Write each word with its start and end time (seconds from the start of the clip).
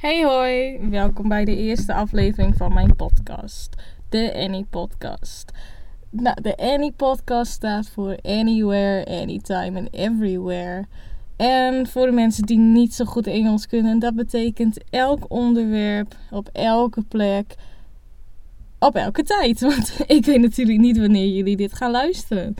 Hey 0.00 0.24
hoi, 0.24 0.78
welkom 0.90 1.28
bij 1.28 1.44
de 1.44 1.56
eerste 1.56 1.94
aflevering 1.94 2.56
van 2.56 2.74
mijn 2.74 2.96
podcast, 2.96 3.74
de 4.08 4.34
Annie 4.34 4.66
Podcast. 4.70 5.50
Nou, 6.10 6.40
de 6.42 6.56
Annie 6.56 6.92
Podcast 6.92 7.52
staat 7.52 7.88
voor 7.88 8.18
Anywhere, 8.22 9.20
Anytime 9.20 9.78
and 9.78 9.92
Everywhere. 9.92 10.86
En 11.36 11.86
voor 11.86 12.06
de 12.06 12.12
mensen 12.12 12.42
die 12.42 12.58
niet 12.58 12.94
zo 12.94 13.04
goed 13.04 13.26
Engels 13.26 13.66
kunnen, 13.66 13.98
dat 13.98 14.14
betekent 14.14 14.78
elk 14.90 15.24
onderwerp 15.28 16.16
op 16.30 16.48
elke 16.52 17.02
plek 17.02 17.54
op 18.78 18.94
elke 18.94 19.22
tijd. 19.22 19.60
Want 19.70 20.00
ik 20.06 20.24
weet 20.24 20.40
natuurlijk 20.40 20.78
niet 20.78 20.98
wanneer 20.98 21.28
jullie 21.28 21.56
dit 21.56 21.74
gaan 21.74 21.90
luisteren. 21.90 22.54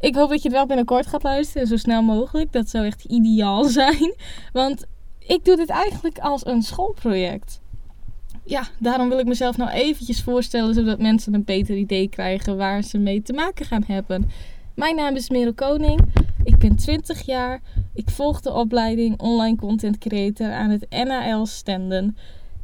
Ik 0.00 0.14
hoop 0.14 0.28
dat 0.28 0.42
je 0.42 0.48
het 0.48 0.56
wel 0.56 0.66
binnenkort 0.66 1.06
gaat 1.06 1.22
luisteren, 1.22 1.66
zo 1.66 1.76
snel 1.76 2.02
mogelijk. 2.02 2.52
Dat 2.52 2.68
zou 2.68 2.86
echt 2.86 3.04
ideaal 3.04 3.64
zijn. 3.80 4.14
Want 4.52 4.86
ik 5.28 5.44
doe 5.44 5.56
dit 5.56 5.68
eigenlijk 5.68 6.18
als 6.18 6.46
een 6.46 6.62
schoolproject. 6.62 7.60
Ja, 8.44 8.68
daarom 8.78 9.08
wil 9.08 9.18
ik 9.18 9.26
mezelf 9.26 9.56
nou 9.56 9.70
eventjes 9.70 10.22
voorstellen, 10.22 10.74
zodat 10.74 10.98
mensen 10.98 11.34
een 11.34 11.44
beter 11.44 11.76
idee 11.76 12.08
krijgen 12.08 12.56
waar 12.56 12.82
ze 12.82 12.98
mee 12.98 13.22
te 13.22 13.32
maken 13.32 13.66
gaan 13.66 13.84
hebben. 13.86 14.30
Mijn 14.74 14.96
naam 14.96 15.14
is 15.14 15.30
Merel 15.30 15.54
Koning. 15.54 16.00
Ik 16.44 16.58
ben 16.58 16.76
20 16.76 17.22
jaar. 17.26 17.60
Ik 17.94 18.10
volg 18.10 18.40
de 18.40 18.52
opleiding 18.52 19.20
Online 19.20 19.56
Content 19.56 19.98
Creator 19.98 20.52
aan 20.52 20.70
het 20.70 20.86
NAL 20.90 21.46
Stenden. 21.46 22.16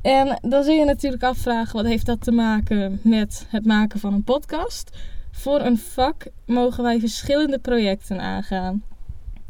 En 0.03 0.39
dan 0.43 0.65
zul 0.65 0.75
je 0.75 0.85
natuurlijk 0.85 1.23
afvragen, 1.23 1.77
wat 1.77 1.87
heeft 1.87 2.07
dat 2.07 2.21
te 2.21 2.33
maken 2.33 3.01
met 3.03 3.47
het 3.49 3.65
maken 3.65 4.01
van 4.01 4.13
een 4.13 4.25
podcast? 4.25 4.91
Voor 5.31 5.61
een 5.61 5.79
vak 5.79 6.27
mogen 6.47 6.83
wij 6.83 7.01
verschillende 7.01 7.59
projecten 7.59 8.21
aangaan 8.21 8.83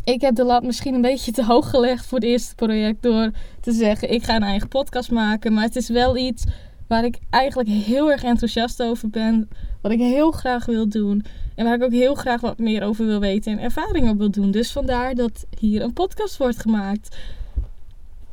ik 0.05 0.21
heb 0.21 0.35
de 0.35 0.45
lat 0.45 0.63
misschien 0.63 0.95
een 0.95 1.01
beetje 1.01 1.33
te 1.33 1.45
hoog 1.45 1.71
gelegd 1.71 2.07
voor 2.07 2.19
het 2.19 2.27
eerste 2.27 2.55
project 2.55 3.03
door 3.03 3.31
te 3.61 3.73
zeggen: 3.73 4.11
ik 4.11 4.23
ga 4.23 4.37
een 4.37 4.43
eigen 4.43 4.69
podcast 4.69 5.11
maken. 5.11 5.53
Maar 5.53 5.65
het 5.65 5.77
is 5.77 5.89
wel 5.89 6.17
iets 6.17 6.45
waar 6.87 7.05
ik 7.05 7.19
eigenlijk 7.31 7.69
heel 7.69 8.11
erg 8.11 8.23
enthousiast 8.23 8.83
over 8.83 9.11
ben. 9.11 9.49
Wat 9.81 9.93
ik 9.93 9.99
heel 9.99 10.31
graag 10.31 10.67
wil 10.67 10.89
doen. 10.89 11.25
En 11.55 11.65
waar 11.65 11.75
ik 11.75 11.83
ook 11.83 11.93
heel 11.93 12.15
graag 12.15 12.41
wat 12.41 12.59
meer 12.59 12.83
over 12.83 13.07
wil 13.07 13.21
weten 13.21 13.53
en 13.53 13.59
ervaring 13.59 14.11
op 14.11 14.19
wil 14.19 14.31
doen. 14.31 14.51
Dus 14.51 14.73
vandaar 14.73 15.15
dat 15.15 15.47
hier 15.59 15.83
een 15.83 15.93
podcast 15.93 16.37
wordt 16.37 16.61
gemaakt. 16.61 17.17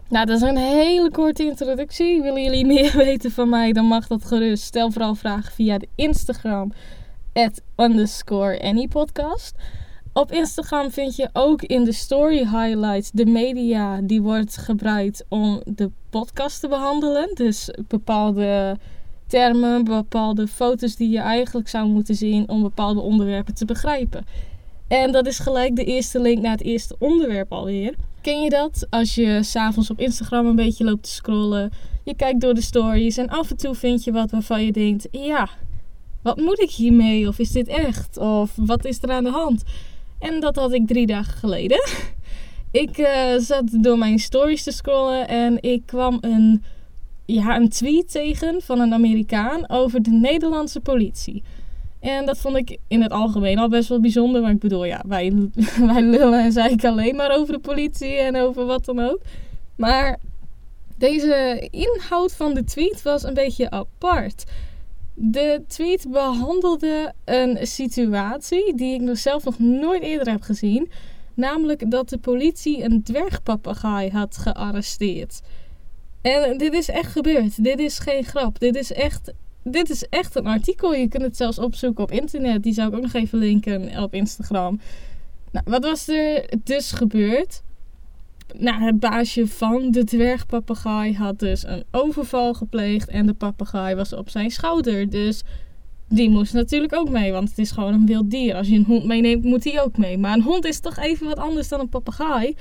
Nou, 0.10 0.26
dat 0.26 0.36
is 0.36 0.42
een 0.42 0.58
hele 0.58 1.12
korte 1.12 1.44
introductie. 1.44 2.22
Willen 2.22 2.44
jullie 2.44 2.66
meer 2.66 2.98
weten 3.06 3.32
van 3.32 3.50
mij, 3.50 3.72
dan 3.72 3.86
mag 3.86 4.08
dat 4.08 4.26
gerust. 4.26 4.64
Stel 4.64 4.92
vooral 4.92 5.16
vragen 5.16 5.52
via 5.52 5.78
de 5.78 5.88
Instagram. 5.96 6.74
At 7.34 7.62
underscore 7.78 8.62
anypodcast. 8.62 9.56
Op 10.14 10.32
Instagram 10.32 10.92
vind 10.92 11.16
je 11.16 11.30
ook 11.34 11.62
in 11.62 11.84
de 11.84 11.92
story 11.92 12.38
highlights 12.38 13.12
de 13.12 13.26
media 13.26 14.02
die 14.02 14.22
wordt 14.22 14.58
gebruikt 14.58 15.26
om 15.30 15.62
de 15.66 15.92
podcast 16.10 16.60
te 16.60 16.68
behandelen. 16.68 17.36
Dus 17.36 17.70
bepaalde 17.88 18.78
termen, 19.28 19.84
bepaalde 19.84 20.48
foto's 20.48 20.96
die 20.96 21.10
je 21.10 21.20
eigenlijk 21.20 21.70
zou 21.70 21.88
moeten 21.88 22.16
zien 22.16 22.50
om 22.50 22.62
bepaalde 22.62 23.00
onderwerpen 23.00 23.54
te 23.54 23.66
begrijpen. 23.66 24.26
En 24.88 25.12
dat 25.12 25.28
is 25.28 25.40
gelijk 25.40 25.76
de 25.76 25.84
eerste 25.84 26.20
link 26.20 26.42
naar 26.42 26.52
het 26.52 26.64
eerste 26.64 26.96
onderwerp 27.00 27.52
alweer. 27.52 27.96
Ken 28.22 28.42
je 28.42 28.50
dat? 28.50 28.88
Als 28.90 29.16
je 29.16 29.44
s'avonds 29.44 29.90
op 29.90 30.00
Instagram 30.00 30.46
een 30.46 30.56
beetje 30.56 30.84
loopt 30.84 31.04
te 31.04 31.10
scrollen, 31.10 31.72
je 32.04 32.16
kijkt 32.16 32.42
door 32.42 32.54
de 32.54 32.62
stories 32.62 33.18
en 33.18 33.30
af 33.30 33.50
en 33.50 33.58
toe 33.58 33.76
vind 33.76 34.04
je 34.04 34.12
wat 34.12 34.32
waarvan 34.32 34.66
je 34.66 34.72
denkt: 34.72 35.08
ja, 35.12 35.50
wat 36.22 36.38
moet 36.38 36.62
ik 36.62 36.72
hiermee? 36.72 37.28
Of 37.28 37.40
is 37.40 37.52
dit 37.52 37.68
echt? 37.68 38.18
Of 38.18 38.52
wat 38.56 38.86
is 38.86 39.04
er 39.04 39.12
aan 39.12 39.24
de 39.24 39.30
hand? 39.30 39.64
En 40.22 40.40
dat 40.40 40.56
had 40.56 40.74
ik 40.74 40.88
drie 40.88 41.06
dagen 41.06 41.34
geleden. 41.34 41.84
ik 42.72 42.98
uh, 42.98 43.38
zat 43.38 43.64
door 43.84 43.98
mijn 43.98 44.20
stories 44.20 44.64
te 44.64 44.72
scrollen 44.72 45.28
en 45.28 45.58
ik 45.62 45.82
kwam 45.86 46.18
een, 46.22 46.64
ja, 47.26 47.56
een 47.56 47.70
tweet 47.70 48.12
tegen 48.12 48.62
van 48.62 48.80
een 48.80 48.94
Amerikaan 48.94 49.70
over 49.70 50.02
de 50.02 50.12
Nederlandse 50.12 50.80
politie. 50.80 51.44
En 52.00 52.26
dat 52.26 52.38
vond 52.38 52.56
ik 52.56 52.78
in 52.88 53.02
het 53.02 53.12
algemeen 53.12 53.58
al 53.58 53.70
best 53.70 53.90
wel 53.90 54.00
bijzonder. 54.00 54.42
Maar 54.42 54.52
ik 54.52 54.60
bedoel, 54.60 54.86
ja, 54.86 55.04
wij, 55.08 55.34
wij 55.92 56.02
lullen 56.02 56.44
en 56.44 56.52
zeiken 56.52 56.90
alleen 56.90 57.16
maar 57.16 57.38
over 57.38 57.54
de 57.54 57.60
politie 57.60 58.16
en 58.16 58.36
over 58.36 58.66
wat 58.66 58.86
dan 58.86 59.00
ook. 59.00 59.22
Maar 59.76 60.20
deze 60.98 61.68
inhoud 61.72 62.34
van 62.34 62.54
de 62.54 62.64
tweet 62.64 63.02
was 63.02 63.24
een 63.24 63.34
beetje 63.34 63.70
apart. 63.70 64.44
De 65.24 65.64
tweet 65.68 66.08
behandelde 66.10 67.14
een 67.26 67.68
situatie 67.68 68.76
die 68.76 68.94
ik 68.94 69.02
nog 69.02 69.18
zelf 69.18 69.44
nog 69.44 69.60
nooit 69.60 70.04
eerder 70.04 70.32
heb 70.32 70.42
gezien. 70.42 70.92
Namelijk 71.34 71.92
dat 71.92 72.10
de 72.10 72.18
politie 72.18 72.84
een 72.84 73.04
dwergpapegaai 73.04 74.10
had 74.10 74.38
gearresteerd. 74.38 75.42
En 76.22 76.58
dit 76.58 76.74
is 76.74 76.90
echt 76.90 77.12
gebeurd. 77.12 77.64
Dit 77.64 77.80
is 77.80 78.00
geen 78.00 78.24
grap. 78.24 78.60
Dit 78.60 78.76
is 78.76 78.92
echt, 78.92 79.34
dit 79.64 79.90
is 79.90 80.08
echt 80.10 80.36
een 80.36 80.48
artikel. 80.48 80.94
Je 80.94 81.08
kunt 81.08 81.24
het 81.24 81.38
zelfs 81.38 81.60
opzoeken 81.60 82.04
op 82.04 82.12
internet. 82.12 82.64
Die 82.64 82.74
zou 82.74 82.90
ik 82.90 82.96
ook 82.96 83.02
nog 83.02 83.14
even 83.14 83.40
linken 83.40 84.04
op 84.04 84.14
Instagram. 84.14 84.80
Nou, 85.52 85.66
wat 85.70 85.84
was 85.84 86.08
er 86.08 86.50
dus 86.64 86.92
gebeurd? 86.92 87.62
Nou, 88.58 88.82
het 88.82 89.00
baasje 89.00 89.48
van 89.48 89.92
de 89.92 90.04
dwergpapegaai 90.04 91.16
had 91.16 91.40
dus 91.40 91.66
een 91.66 91.84
overval 91.92 92.54
gepleegd 92.54 93.10
en 93.10 93.26
de 93.26 93.34
papegaai 93.34 93.96
was 93.96 94.14
op 94.14 94.30
zijn 94.30 94.52
schouder. 94.52 95.10
Dus 95.10 95.44
die 96.08 96.30
moest 96.30 96.54
natuurlijk 96.54 96.96
ook 96.96 97.10
mee, 97.10 97.32
want 97.32 97.50
het 97.50 97.58
is 97.58 97.72
gewoon 97.72 97.94
een 97.94 98.06
wild 98.06 98.32
dier. 98.32 98.56
Als 98.56 98.68
je 98.68 98.76
een 98.76 98.86
hond 98.86 99.06
meeneemt, 99.06 99.44
moet 99.44 99.64
die 99.64 99.82
ook 99.82 99.98
mee. 99.98 100.18
Maar 100.18 100.34
een 100.34 100.42
hond 100.42 100.66
is 100.66 100.80
toch 100.80 100.98
even 100.98 101.28
wat 101.28 101.38
anders 101.38 101.68
dan 101.68 101.80
een 101.80 101.90
papegaai. 101.90 102.56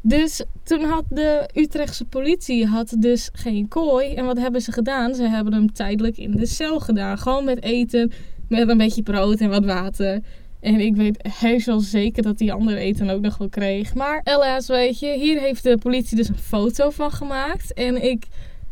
Dus 0.00 0.42
toen 0.62 0.84
had 0.84 1.04
de 1.08 1.48
Utrechtse 1.54 2.04
politie 2.04 2.66
had 2.66 2.94
dus 2.98 3.30
geen 3.32 3.68
kooi. 3.68 4.14
En 4.14 4.24
wat 4.24 4.38
hebben 4.38 4.60
ze 4.60 4.72
gedaan? 4.72 5.14
Ze 5.14 5.22
hebben 5.22 5.52
hem 5.52 5.72
tijdelijk 5.72 6.16
in 6.16 6.30
de 6.30 6.46
cel 6.46 6.80
gedaan. 6.80 7.18
Gewoon 7.18 7.44
met 7.44 7.62
eten, 7.62 8.12
met 8.48 8.68
een 8.68 8.78
beetje 8.78 9.02
brood 9.02 9.38
en 9.40 9.48
wat 9.48 9.64
water. 9.64 10.20
En 10.62 10.80
ik 10.80 10.96
weet 10.96 11.28
heus 11.38 11.64
wel 11.64 11.80
zeker 11.80 12.22
dat 12.22 12.38
die 12.38 12.52
andere 12.52 12.76
eten 12.76 13.10
ook 13.10 13.20
nog 13.20 13.38
wel 13.38 13.48
kreeg. 13.48 13.94
Maar 13.94 14.20
helaas, 14.24 14.66
weet 14.66 14.98
je, 14.98 15.18
hier 15.18 15.40
heeft 15.40 15.62
de 15.62 15.78
politie 15.78 16.16
dus 16.16 16.28
een 16.28 16.38
foto 16.38 16.90
van 16.90 17.10
gemaakt. 17.10 17.74
En 17.74 18.04
ik 18.04 18.26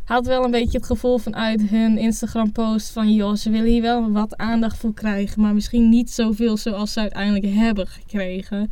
had 0.05 0.27
wel 0.27 0.45
een 0.45 0.51
beetje 0.51 0.79
het 0.79 0.87
gevoel 0.87 1.19
vanuit 1.19 1.63
hun 1.63 1.99
Instagram-post 1.99 2.91
van... 2.91 3.15
joh, 3.15 3.35
ze 3.35 3.51
willen 3.51 3.71
hier 3.71 3.83
wel 3.83 4.11
wat 4.11 4.37
aandacht 4.37 4.77
voor 4.77 4.95
krijgen. 4.95 5.43
Maar 5.43 5.55
misschien 5.55 5.89
niet 5.89 6.11
zoveel 6.11 6.57
zoals 6.57 6.93
ze 6.93 7.01
uiteindelijk 7.01 7.55
hebben 7.55 7.87
gekregen. 7.87 8.71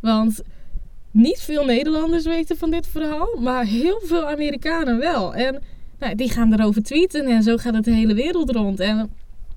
Want 0.00 0.42
niet 1.10 1.40
veel 1.40 1.64
Nederlanders 1.64 2.24
weten 2.24 2.56
van 2.56 2.70
dit 2.70 2.86
verhaal. 2.86 3.36
Maar 3.40 3.64
heel 3.64 4.00
veel 4.04 4.28
Amerikanen 4.28 4.98
wel. 4.98 5.34
En 5.34 5.62
nou, 5.98 6.14
die 6.14 6.30
gaan 6.30 6.52
erover 6.52 6.82
tweeten 6.82 7.26
en 7.26 7.42
zo 7.42 7.56
gaat 7.56 7.74
het 7.74 7.84
de 7.84 7.94
hele 7.94 8.14
wereld 8.14 8.50
rond. 8.50 8.80
En 8.80 9.10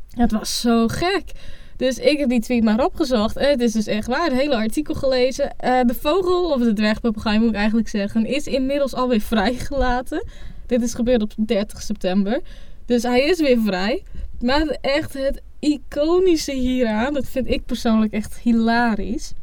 het 0.10 0.32
was 0.32 0.60
zo 0.60 0.88
gek. 0.88 1.32
Dus 1.82 1.98
ik 1.98 2.18
heb 2.18 2.30
die 2.30 2.40
tweet 2.40 2.64
maar 2.64 2.84
opgezocht. 2.84 3.40
Het 3.40 3.62
is 3.62 3.72
dus 3.72 3.88
echt 3.88 4.08
waar. 4.08 4.24
Het 4.24 4.40
hele 4.40 4.56
artikel 4.56 4.94
gelezen. 4.94 5.56
Uh, 5.66 5.80
de 5.86 5.94
vogel, 5.94 6.52
of 6.52 6.62
de 6.62 6.74
dwergpapegaai 6.74 7.40
moet 7.40 7.50
ik 7.50 7.56
eigenlijk 7.56 7.88
zeggen, 7.88 8.26
is 8.26 8.48
inmiddels 8.48 8.94
alweer 8.94 9.22
vrijgelaten. 9.34 10.26
Dit 10.66 10.82
is 10.82 10.94
gebeurd 10.94 11.22
op 11.22 11.32
30 11.38 11.82
september. 11.82 12.42
Dus 12.86 13.04
hij 13.04 13.22
is 13.22 13.40
weer 13.40 13.60
vrij. 13.66 14.04
Maar 14.42 14.78
echt 14.82 15.14
het 15.14 15.42
iconische 15.60 16.54
hieraan, 16.54 17.14
dat 17.14 17.28
vind 17.28 17.50
ik 17.50 17.66
persoonlijk 17.66 18.14
echt 18.14 18.38
hilarisch. 18.38 19.34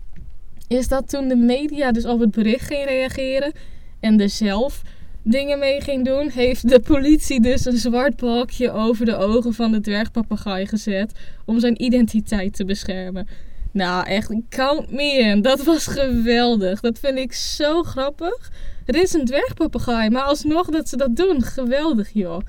Is 0.69 0.89
dat 0.89 1.09
toen 1.09 1.29
de 1.29 1.37
media 1.37 1.93
dus 1.93 2.05
op 2.05 2.21
het 2.21 2.31
bericht 2.31 2.67
ging 2.67 2.85
reageren. 2.85 3.53
En 4.01 4.21
er 4.21 4.31
zelf 4.31 4.83
dingen 5.23 5.59
mee 5.59 5.81
ging 5.81 6.05
doen, 6.05 6.29
heeft 6.29 6.69
de 6.69 6.81
politie 6.81 7.41
dus 7.41 7.65
een 7.65 7.77
zwart 7.77 8.17
balkje 8.17 8.73
over 8.73 9.05
de 9.05 9.17
ogen 9.17 9.55
van 9.55 9.73
de 9.73 9.81
dwergpapegaai 9.81 10.67
gezet 10.67 11.13
om 11.45 11.61
zijn 11.61 11.83
identiteit 11.83 12.57
te 12.57 12.65
beschermen. 12.65 13.29
Nou, 13.73 14.07
echt, 14.07 14.33
count 14.49 14.93
me 14.93 15.19
in. 15.19 15.43
Dat 15.43 15.65
was 15.65 15.87
geweldig. 15.87 16.81
Dat 16.81 16.99
vind 16.99 17.19
ik 17.19 17.33
zo 17.33 17.83
grappig. 17.83 18.51
Het 18.85 18.97
is 18.97 19.13
een 19.13 19.25
dwergpapegaai, 19.25 20.11
maar 20.11 20.23
alsnog 20.23 20.67
dat 20.67 20.89
ze 20.89 20.97
dat 20.97 21.17
doen, 21.17 21.43
geweldig 21.43 22.11
joh. 22.13 22.41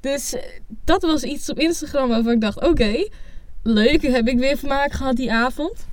Dus 0.00 0.34
eh, 0.34 0.42
dat 0.84 1.02
was 1.02 1.22
iets 1.22 1.50
op 1.50 1.58
Instagram 1.58 2.08
waarvan 2.08 2.32
ik 2.32 2.40
dacht, 2.40 2.62
oké, 2.62 3.08
leuk, 3.62 4.02
heb 4.02 4.28
ik 4.28 4.38
weer 4.38 4.56
vermaak 4.56 4.92
gehad 4.92 5.16
die 5.16 5.32
avond. 5.32 5.86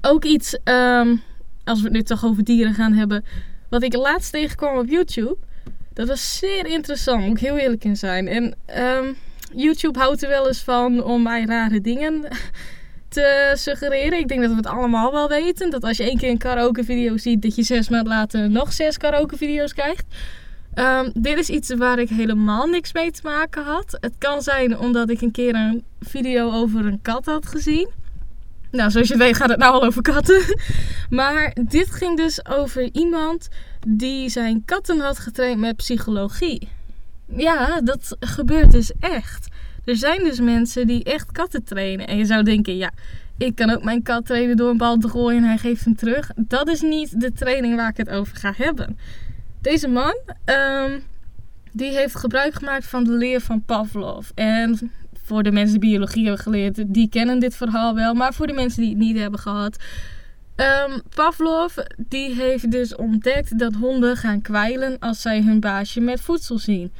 Ook 0.00 0.24
iets, 0.24 0.58
um, 0.64 1.22
als 1.64 1.78
we 1.78 1.84
het 1.84 1.92
nu 1.92 2.02
toch 2.02 2.24
over 2.24 2.44
dieren 2.44 2.74
gaan 2.74 2.92
hebben, 2.92 3.24
wat 3.68 3.82
ik 3.82 3.94
laatst 3.94 4.32
tegenkwam 4.32 4.78
op 4.78 4.88
YouTube. 4.88 5.36
Dat 5.92 6.08
was 6.08 6.38
zeer 6.38 6.66
interessant, 6.66 7.26
moet 7.26 7.36
ik 7.36 7.42
heel 7.42 7.56
eerlijk 7.56 7.84
in 7.84 7.96
zijn. 7.96 8.28
En 8.28 8.54
um, 8.78 9.16
YouTube 9.54 9.98
houdt 9.98 10.22
er 10.22 10.28
wel 10.28 10.46
eens 10.46 10.62
van 10.62 11.04
om 11.04 11.22
mij 11.22 11.44
rare 11.44 11.80
dingen 11.80 12.28
te 13.08 13.52
suggereren. 13.54 14.18
Ik 14.18 14.28
denk 14.28 14.40
dat 14.40 14.50
we 14.50 14.56
het 14.56 14.66
allemaal 14.66 15.12
wel 15.12 15.28
weten. 15.28 15.70
Dat 15.70 15.82
als 15.84 15.96
je 15.96 16.02
één 16.02 16.18
keer 16.18 16.30
een 16.30 16.38
karaoke 16.38 16.84
video 16.84 17.16
ziet, 17.16 17.42
dat 17.42 17.54
je 17.54 17.62
zes 17.62 17.88
maanden 17.88 18.12
later 18.12 18.50
nog 18.50 18.72
zes 18.72 18.96
karaoke 18.96 19.36
video's 19.36 19.74
krijgt. 19.74 20.04
Um, 20.74 21.10
dit 21.14 21.38
is 21.38 21.48
iets 21.48 21.74
waar 21.74 21.98
ik 21.98 22.08
helemaal 22.08 22.66
niks 22.66 22.92
mee 22.92 23.10
te 23.10 23.20
maken 23.22 23.64
had. 23.64 23.96
Het 24.00 24.12
kan 24.18 24.42
zijn 24.42 24.78
omdat 24.78 25.10
ik 25.10 25.20
een 25.20 25.30
keer 25.30 25.54
een 25.54 25.84
video 26.00 26.52
over 26.52 26.86
een 26.86 27.02
kat 27.02 27.24
had 27.24 27.46
gezien. 27.46 27.90
Nou, 28.70 28.90
zoals 28.90 29.08
je 29.08 29.16
weet 29.16 29.36
gaat 29.36 29.48
het 29.48 29.58
nou 29.58 29.72
al 29.72 29.84
over 29.84 30.02
katten. 30.02 30.42
Maar 31.10 31.56
dit 31.68 31.90
ging 31.90 32.16
dus 32.16 32.46
over 32.46 32.88
iemand 32.92 33.48
die 33.86 34.28
zijn 34.28 34.62
katten 34.64 35.00
had 35.00 35.18
getraind 35.18 35.60
met 35.60 35.76
psychologie. 35.76 36.68
Ja, 37.26 37.80
dat 37.80 38.16
gebeurt 38.20 38.72
dus 38.72 38.92
echt. 39.00 39.48
Er 39.84 39.96
zijn 39.96 40.24
dus 40.24 40.40
mensen 40.40 40.86
die 40.86 41.04
echt 41.04 41.32
katten 41.32 41.64
trainen. 41.64 42.06
En 42.06 42.16
je 42.16 42.24
zou 42.24 42.42
denken, 42.42 42.76
ja, 42.76 42.90
ik 43.38 43.54
kan 43.54 43.70
ook 43.70 43.84
mijn 43.84 44.02
kat 44.02 44.26
trainen 44.26 44.56
door 44.56 44.70
een 44.70 44.76
bal 44.76 44.96
te 44.96 45.08
gooien 45.08 45.42
en 45.42 45.48
hij 45.48 45.58
geeft 45.58 45.84
hem 45.84 45.96
terug. 45.96 46.30
Dat 46.36 46.68
is 46.68 46.80
niet 46.80 47.20
de 47.20 47.32
training 47.32 47.76
waar 47.76 47.88
ik 47.88 47.96
het 47.96 48.08
over 48.08 48.36
ga 48.36 48.52
hebben. 48.56 48.98
Deze 49.60 49.88
man, 49.88 50.18
um, 50.44 51.02
die 51.72 51.90
heeft 51.90 52.16
gebruik 52.16 52.54
gemaakt 52.54 52.86
van 52.86 53.04
de 53.04 53.12
leer 53.12 53.40
van 53.40 53.64
Pavlov. 53.64 54.28
En 54.34 54.92
voor 55.28 55.42
de 55.42 55.52
mensen 55.52 55.80
die 55.80 55.90
biologie 55.90 56.24
hebben 56.24 56.42
geleerd, 56.42 56.94
die 56.94 57.08
kennen 57.08 57.38
dit 57.38 57.56
verhaal 57.56 57.94
wel. 57.94 58.14
Maar 58.14 58.34
voor 58.34 58.46
de 58.46 58.52
mensen 58.52 58.80
die 58.80 58.90
het 58.90 58.98
niet 58.98 59.18
hebben 59.18 59.40
gehad. 59.40 59.76
Um, 60.56 61.02
Pavlov 61.14 61.76
die 61.96 62.34
heeft 62.34 62.70
dus 62.70 62.96
ontdekt 62.96 63.58
dat 63.58 63.74
honden 63.74 64.16
gaan 64.16 64.40
kwijlen 64.40 64.98
als 64.98 65.20
zij 65.20 65.42
hun 65.42 65.60
baasje 65.60 66.00
met 66.00 66.20
voedsel 66.20 66.58
zien. 66.58 66.92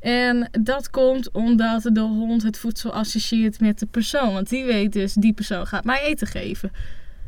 En 0.00 0.48
dat 0.60 0.90
komt 0.90 1.30
omdat 1.30 1.82
de 1.82 2.00
hond 2.00 2.42
het 2.42 2.58
voedsel 2.58 2.92
associeert 2.92 3.60
met 3.60 3.78
de 3.78 3.86
persoon. 3.86 4.32
Want 4.32 4.48
die 4.48 4.64
weet 4.64 4.92
dus, 4.92 5.14
die 5.14 5.32
persoon 5.32 5.66
gaat 5.66 5.84
mij 5.84 6.02
eten 6.02 6.26
geven. 6.26 6.72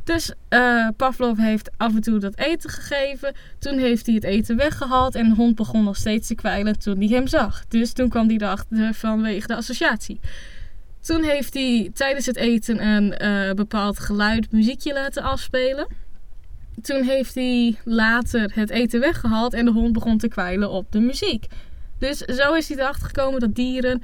Dus 0.03 0.33
uh, 0.49 0.87
Pavlov 0.97 1.37
heeft 1.37 1.69
af 1.77 1.95
en 1.95 2.01
toe 2.01 2.19
dat 2.19 2.37
eten 2.37 2.69
gegeven. 2.69 3.33
Toen 3.59 3.77
heeft 3.77 4.05
hij 4.05 4.15
het 4.15 4.23
eten 4.23 4.55
weggehaald. 4.55 5.15
En 5.15 5.29
de 5.29 5.35
hond 5.35 5.55
begon 5.55 5.83
nog 5.83 5.95
steeds 5.95 6.27
te 6.27 6.35
kwijlen 6.35 6.79
toen 6.79 6.97
hij 6.97 7.07
hem 7.07 7.27
zag. 7.27 7.65
Dus 7.67 7.93
toen 7.93 8.09
kwam 8.09 8.27
hij 8.27 8.35
erachter 8.35 8.93
vanwege 8.93 9.47
de 9.47 9.55
associatie. 9.55 10.19
Toen 11.01 11.23
heeft 11.23 11.53
hij 11.53 11.91
tijdens 11.93 12.25
het 12.25 12.35
eten 12.35 12.85
een 12.87 13.15
uh, 13.21 13.53
bepaald 13.53 13.99
geluid, 13.99 14.51
muziekje 14.51 14.93
laten 14.93 15.23
afspelen. 15.23 15.87
Toen 16.81 17.03
heeft 17.03 17.35
hij 17.35 17.77
later 17.83 18.51
het 18.53 18.69
eten 18.69 18.99
weggehaald 18.99 19.53
en 19.53 19.65
de 19.65 19.71
hond 19.71 19.93
begon 19.93 20.17
te 20.17 20.27
kwijlen 20.27 20.69
op 20.69 20.91
de 20.91 20.99
muziek. 20.99 21.45
Dus 21.99 22.17
zo 22.17 22.53
is 22.53 22.67
hij 22.67 22.77
erachter 22.77 23.05
gekomen 23.05 23.39
dat 23.39 23.55
dieren 23.55 24.03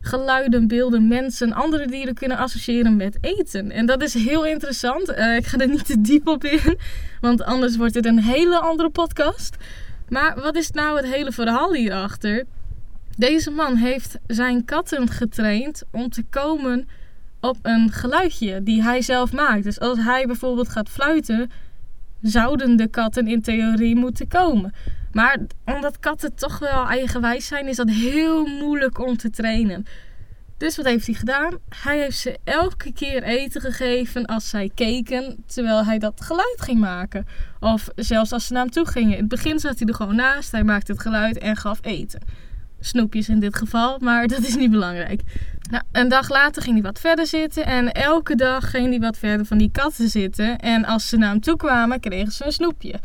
geluiden, 0.00 0.68
beelden, 0.68 1.08
mensen, 1.08 1.52
andere 1.52 1.86
dieren 1.86 2.14
kunnen 2.14 2.36
associëren 2.36 2.96
met 2.96 3.18
eten. 3.20 3.70
En 3.70 3.86
dat 3.86 4.02
is 4.02 4.14
heel 4.14 4.46
interessant. 4.46 5.10
Uh, 5.10 5.36
ik 5.36 5.46
ga 5.46 5.58
er 5.58 5.68
niet 5.68 5.86
te 5.86 6.00
diep 6.00 6.28
op 6.28 6.44
in, 6.44 6.78
want 7.20 7.42
anders 7.42 7.76
wordt 7.76 7.94
het 7.94 8.06
een 8.06 8.22
hele 8.22 8.58
andere 8.58 8.90
podcast. 8.90 9.56
Maar 10.08 10.40
wat 10.40 10.56
is 10.56 10.70
nou 10.70 10.96
het 10.96 11.06
hele 11.06 11.32
verhaal 11.32 11.74
hierachter? 11.74 12.44
Deze 13.16 13.50
man 13.50 13.76
heeft 13.76 14.18
zijn 14.26 14.64
katten 14.64 15.08
getraind 15.08 15.82
om 15.90 16.10
te 16.10 16.22
komen 16.30 16.88
op 17.40 17.56
een 17.62 17.92
geluidje 17.92 18.62
die 18.62 18.82
hij 18.82 19.02
zelf 19.02 19.32
maakt. 19.32 19.64
Dus 19.64 19.80
als 19.80 19.98
hij 19.98 20.26
bijvoorbeeld 20.26 20.68
gaat 20.68 20.88
fluiten, 20.88 21.50
zouden 22.22 22.76
de 22.76 22.88
katten 22.88 23.26
in 23.26 23.42
theorie 23.42 23.96
moeten 23.96 24.28
komen. 24.28 24.72
Maar 25.12 25.38
omdat 25.64 25.98
katten 25.98 26.34
toch 26.34 26.58
wel 26.58 26.88
eigenwijs 26.88 27.46
zijn, 27.46 27.68
is 27.68 27.76
dat 27.76 27.90
heel 27.90 28.46
moeilijk 28.46 28.98
om 28.98 29.16
te 29.16 29.30
trainen. 29.30 29.86
Dus 30.60 30.76
wat 30.76 30.86
heeft 30.86 31.06
hij 31.06 31.14
gedaan? 31.14 31.58
Hij 31.82 31.98
heeft 31.98 32.18
ze 32.18 32.38
elke 32.44 32.92
keer 32.92 33.22
eten 33.22 33.60
gegeven 33.60 34.26
als 34.26 34.48
zij 34.48 34.70
keken, 34.74 35.44
terwijl 35.46 35.84
hij 35.84 35.98
dat 35.98 36.20
geluid 36.20 36.60
ging 36.60 36.80
maken. 36.80 37.26
Of 37.60 37.88
zelfs 37.94 38.32
als 38.32 38.46
ze 38.46 38.52
naar 38.52 38.62
hem 38.62 38.70
toe 38.70 38.86
gingen. 38.86 39.12
In 39.12 39.18
het 39.18 39.28
begin 39.28 39.58
zat 39.58 39.78
hij 39.78 39.88
er 39.88 39.94
gewoon 39.94 40.16
naast, 40.16 40.52
hij 40.52 40.64
maakte 40.64 40.92
het 40.92 41.00
geluid 41.00 41.38
en 41.38 41.56
gaf 41.56 41.78
eten. 41.82 42.20
Snoepjes 42.80 43.28
in 43.28 43.40
dit 43.40 43.56
geval, 43.56 43.98
maar 43.98 44.26
dat 44.26 44.38
is 44.46 44.56
niet 44.56 44.70
belangrijk. 44.70 45.22
Nou, 45.70 45.82
een 45.92 46.08
dag 46.08 46.28
later 46.28 46.62
ging 46.62 46.74
hij 46.74 46.84
wat 46.84 47.00
verder 47.00 47.26
zitten 47.26 47.66
en 47.66 47.92
elke 47.92 48.34
dag 48.34 48.70
ging 48.70 48.88
hij 48.88 49.00
wat 49.00 49.18
verder 49.18 49.46
van 49.46 49.58
die 49.58 49.70
katten 49.70 50.08
zitten. 50.08 50.58
En 50.58 50.84
als 50.84 51.08
ze 51.08 51.16
naar 51.16 51.30
hem 51.30 51.40
toe 51.40 51.56
kwamen, 51.56 52.00
kregen 52.00 52.32
ze 52.32 52.44
een 52.44 52.52
snoepje. 52.52 53.00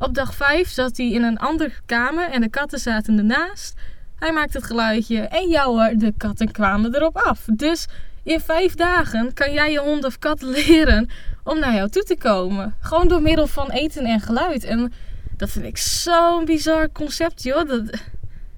Op 0.00 0.14
dag 0.14 0.34
5 0.34 0.68
zat 0.68 0.96
hij 0.96 1.10
in 1.10 1.22
een 1.22 1.38
andere 1.38 1.72
kamer 1.86 2.30
en 2.30 2.40
de 2.40 2.48
katten 2.48 2.78
zaten 2.78 3.18
ernaast. 3.18 3.74
Hij 4.16 4.32
maakte 4.32 4.58
het 4.58 4.66
geluidje 4.66 5.20
en 5.20 5.48
jou 5.48 5.68
hoor, 5.68 5.98
de 5.98 6.12
katten 6.16 6.50
kwamen 6.50 6.94
erop 6.94 7.16
af. 7.16 7.44
Dus 7.52 7.86
in 8.22 8.40
vijf 8.40 8.74
dagen 8.74 9.34
kan 9.34 9.52
jij 9.52 9.72
je 9.72 9.78
hond 9.78 10.04
of 10.04 10.18
kat 10.18 10.42
leren 10.42 11.10
om 11.44 11.58
naar 11.58 11.74
jou 11.74 11.88
toe 11.88 12.02
te 12.02 12.16
komen. 12.16 12.74
Gewoon 12.80 13.08
door 13.08 13.22
middel 13.22 13.46
van 13.46 13.70
eten 13.70 14.04
en 14.04 14.20
geluid. 14.20 14.64
En 14.64 14.92
dat 15.36 15.50
vind 15.50 15.64
ik 15.64 15.78
zo'n 15.78 16.44
bizar 16.44 16.92
concept, 16.92 17.42
joh. 17.42 17.68
Dat, 17.68 17.90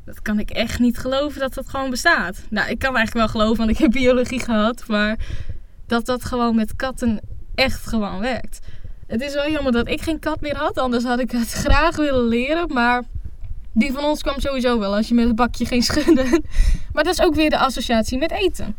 dat 0.04 0.22
kan 0.22 0.38
ik 0.38 0.50
echt 0.50 0.78
niet 0.78 0.98
geloven 0.98 1.40
dat 1.40 1.54
dat 1.54 1.68
gewoon 1.68 1.90
bestaat. 1.90 2.42
Nou, 2.50 2.70
ik 2.70 2.78
kan 2.78 2.96
eigenlijk 2.96 3.26
wel 3.26 3.40
geloven, 3.40 3.64
want 3.64 3.70
ik 3.70 3.78
heb 3.78 3.90
biologie 3.90 4.40
gehad. 4.40 4.84
Maar 4.86 5.18
dat 5.86 6.06
dat 6.06 6.24
gewoon 6.24 6.54
met 6.54 6.76
katten 6.76 7.20
echt 7.54 7.86
gewoon 7.86 8.20
werkt. 8.20 8.58
Het 9.10 9.20
is 9.20 9.34
wel 9.34 9.50
jammer 9.50 9.72
dat 9.72 9.88
ik 9.88 10.00
geen 10.00 10.18
kat 10.18 10.40
meer 10.40 10.56
had. 10.56 10.78
Anders 10.78 11.04
had 11.04 11.18
ik 11.18 11.30
het 11.30 11.52
graag 11.64 11.96
willen 11.96 12.28
leren. 12.28 12.72
Maar 12.72 13.02
die 13.72 13.92
van 13.92 14.04
ons 14.04 14.22
kwam 14.22 14.40
sowieso 14.40 14.78
wel 14.78 14.94
als 14.94 15.08
je 15.08 15.14
met 15.14 15.26
het 15.26 15.36
bakje 15.36 15.64
ging 15.66 15.84
schudden. 15.84 16.44
Maar 16.92 17.04
dat 17.04 17.12
is 17.18 17.24
ook 17.24 17.34
weer 17.34 17.50
de 17.50 17.58
associatie 17.58 18.18
met 18.18 18.30
eten. 18.30 18.76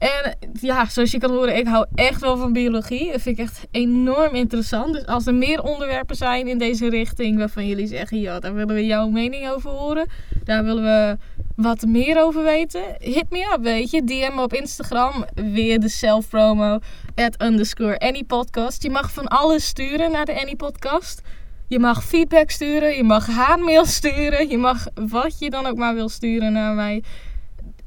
En 0.00 0.36
ja, 0.60 0.88
zoals 0.88 1.10
je 1.10 1.18
kan 1.18 1.30
horen, 1.30 1.56
ik 1.56 1.66
hou 1.66 1.86
echt 1.94 2.20
wel 2.20 2.36
van 2.36 2.52
biologie. 2.52 3.12
Dat 3.12 3.20
vind 3.20 3.38
ik 3.38 3.44
echt 3.44 3.66
enorm 3.70 4.34
interessant. 4.34 4.92
Dus 4.92 5.06
als 5.06 5.26
er 5.26 5.34
meer 5.34 5.62
onderwerpen 5.62 6.16
zijn 6.16 6.48
in 6.48 6.58
deze 6.58 6.88
richting 6.88 7.38
waarvan 7.38 7.66
jullie 7.66 7.86
zeggen, 7.86 8.20
ja, 8.20 8.38
daar 8.38 8.54
willen 8.54 8.74
we 8.74 8.86
jouw 8.86 9.08
mening 9.08 9.48
over 9.48 9.70
horen. 9.70 10.06
Daar 10.44 10.64
willen 10.64 10.82
we 10.82 11.16
wat 11.56 11.86
meer 11.86 12.22
over 12.22 12.42
weten. 12.42 12.82
Hit 12.98 13.30
me 13.30 13.52
up, 13.54 13.62
weet 13.62 13.90
je. 13.90 14.04
DM 14.04 14.34
me 14.34 14.42
op 14.42 14.52
Instagram. 14.52 15.24
Weer 15.34 15.80
de 15.80 15.88
self-promo. 15.88 16.78
At 17.14 17.42
underscore 17.42 17.98
anypodcast. 17.98 18.82
Je 18.82 18.90
mag 18.90 19.12
van 19.12 19.28
alles 19.28 19.66
sturen 19.66 20.10
naar 20.10 20.24
de 20.24 20.40
Anypodcast. 20.40 21.20
Je 21.68 21.78
mag 21.78 22.04
feedback 22.04 22.50
sturen. 22.50 22.96
Je 22.96 23.04
mag 23.04 23.26
haatmail 23.26 23.84
sturen. 23.84 24.48
Je 24.48 24.58
mag 24.58 24.86
wat 24.94 25.38
je 25.38 25.50
dan 25.50 25.66
ook 25.66 25.76
maar 25.76 25.94
wil 25.94 26.08
sturen 26.08 26.52
naar 26.52 26.74
mij 26.74 27.02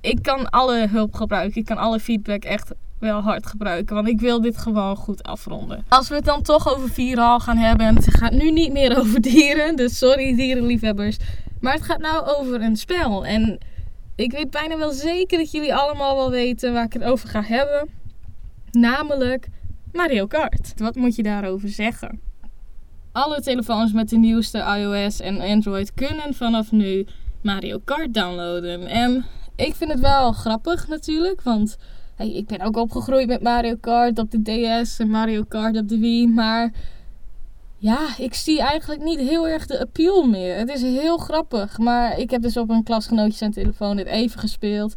ik 0.04 0.22
kan 0.22 0.50
alle 0.50 0.88
hulp 0.88 1.14
gebruiken. 1.14 1.60
Ik 1.60 1.66
kan 1.66 1.78
alle 1.78 2.00
feedback 2.00 2.44
echt 2.44 2.72
wel 3.00 3.22
hard 3.22 3.46
gebruiken. 3.46 3.96
Want 3.96 4.08
ik 4.08 4.20
wil 4.20 4.42
dit 4.42 4.58
gewoon 4.58 4.96
goed 4.96 5.24
afronden. 5.24 5.86
Als 5.90 6.10
we 6.10 6.16
het 6.16 6.26
dan 6.26 6.42
toch 6.42 6.76
over 6.76 6.90
viraal 6.90 7.40
gaan 7.40 7.58
hebben. 7.58 7.86
En 7.86 7.96
het 7.96 8.18
gaat 8.18 8.32
nu 8.32 8.52
niet 8.52 8.72
meer 8.72 8.98
over 9.00 9.22
dieren. 9.22 9.76
Dus 9.76 9.98
sorry 9.98 10.36
dierenliefhebbers. 10.36 11.18
Maar 11.60 11.74
het 11.74 11.82
gaat 11.82 12.00
nou 12.00 12.26
over 12.26 12.62
een 12.62 12.78
spel. 12.78 13.26
En 13.26 13.58
ik 14.16 14.32
weet 14.32 14.52
bijna 14.52 14.78
wel 14.78 14.92
zeker 14.92 15.38
dat 15.38 15.52
jullie 15.52 15.76
allemaal 15.76 16.16
wel 16.16 16.32
weten 16.32 16.74
waar 16.74 16.86
ik 16.86 16.94
het 16.94 17.04
over 17.04 17.30
ga 17.30 17.44
hebben. 17.44 17.90
Namelijk 18.72 19.48
Mario 19.92 20.26
Kart. 20.28 20.74
Wat 20.76 20.96
moet 20.96 21.16
je 21.16 21.24
daarover 21.24 21.70
zeggen? 21.70 22.20
Alle 23.12 23.42
telefoons 23.42 23.94
met 23.94 24.10
de 24.10 24.18
nieuwste 24.18 24.78
iOS 24.80 25.20
en 25.20 25.42
Android 25.42 25.94
kunnen 25.94 26.34
vanaf 26.34 26.72
nu 26.72 27.06
Mario 27.42 27.80
Kart 27.86 28.14
downloaden. 28.14 28.88
En 28.88 29.26
ik 29.56 29.76
vind 29.76 29.92
het 29.92 30.00
wel 30.00 30.32
grappig 30.32 30.88
natuurlijk. 30.88 31.42
Want 31.42 31.78
ik 32.18 32.48
ben 32.48 32.62
ook 32.62 32.78
opgegroeid 32.78 33.28
met 33.28 33.42
Mario 33.42 33.76
Kart 33.76 34.20
op 34.20 34.32
de 34.32 34.42
DS 34.42 35.00
en 35.00 35.10
Mario 35.10 35.44
Kart 35.48 35.78
op 35.78 35.88
de 35.88 36.00
Wii. 36.00 36.28
Maar 36.28 36.72
ja, 37.78 38.08
ik 38.18 38.34
zie 38.34 38.62
eigenlijk 38.62 39.04
niet 39.04 39.20
heel 39.20 39.48
erg 39.48 39.66
de 39.66 39.80
appeal 39.80 40.28
meer. 40.28 40.58
Het 40.58 40.70
is 40.70 40.82
heel 40.82 41.18
grappig. 41.18 41.78
Maar 41.78 42.20
ik 42.20 42.30
heb 42.30 42.42
dus 42.42 42.58
op 42.58 42.70
een 42.70 42.84
klasgenootje 42.84 43.38
zijn 43.38 43.52
telefoon 43.52 43.96
dit 43.96 44.06
even 44.06 44.40
gespeeld. 44.40 44.94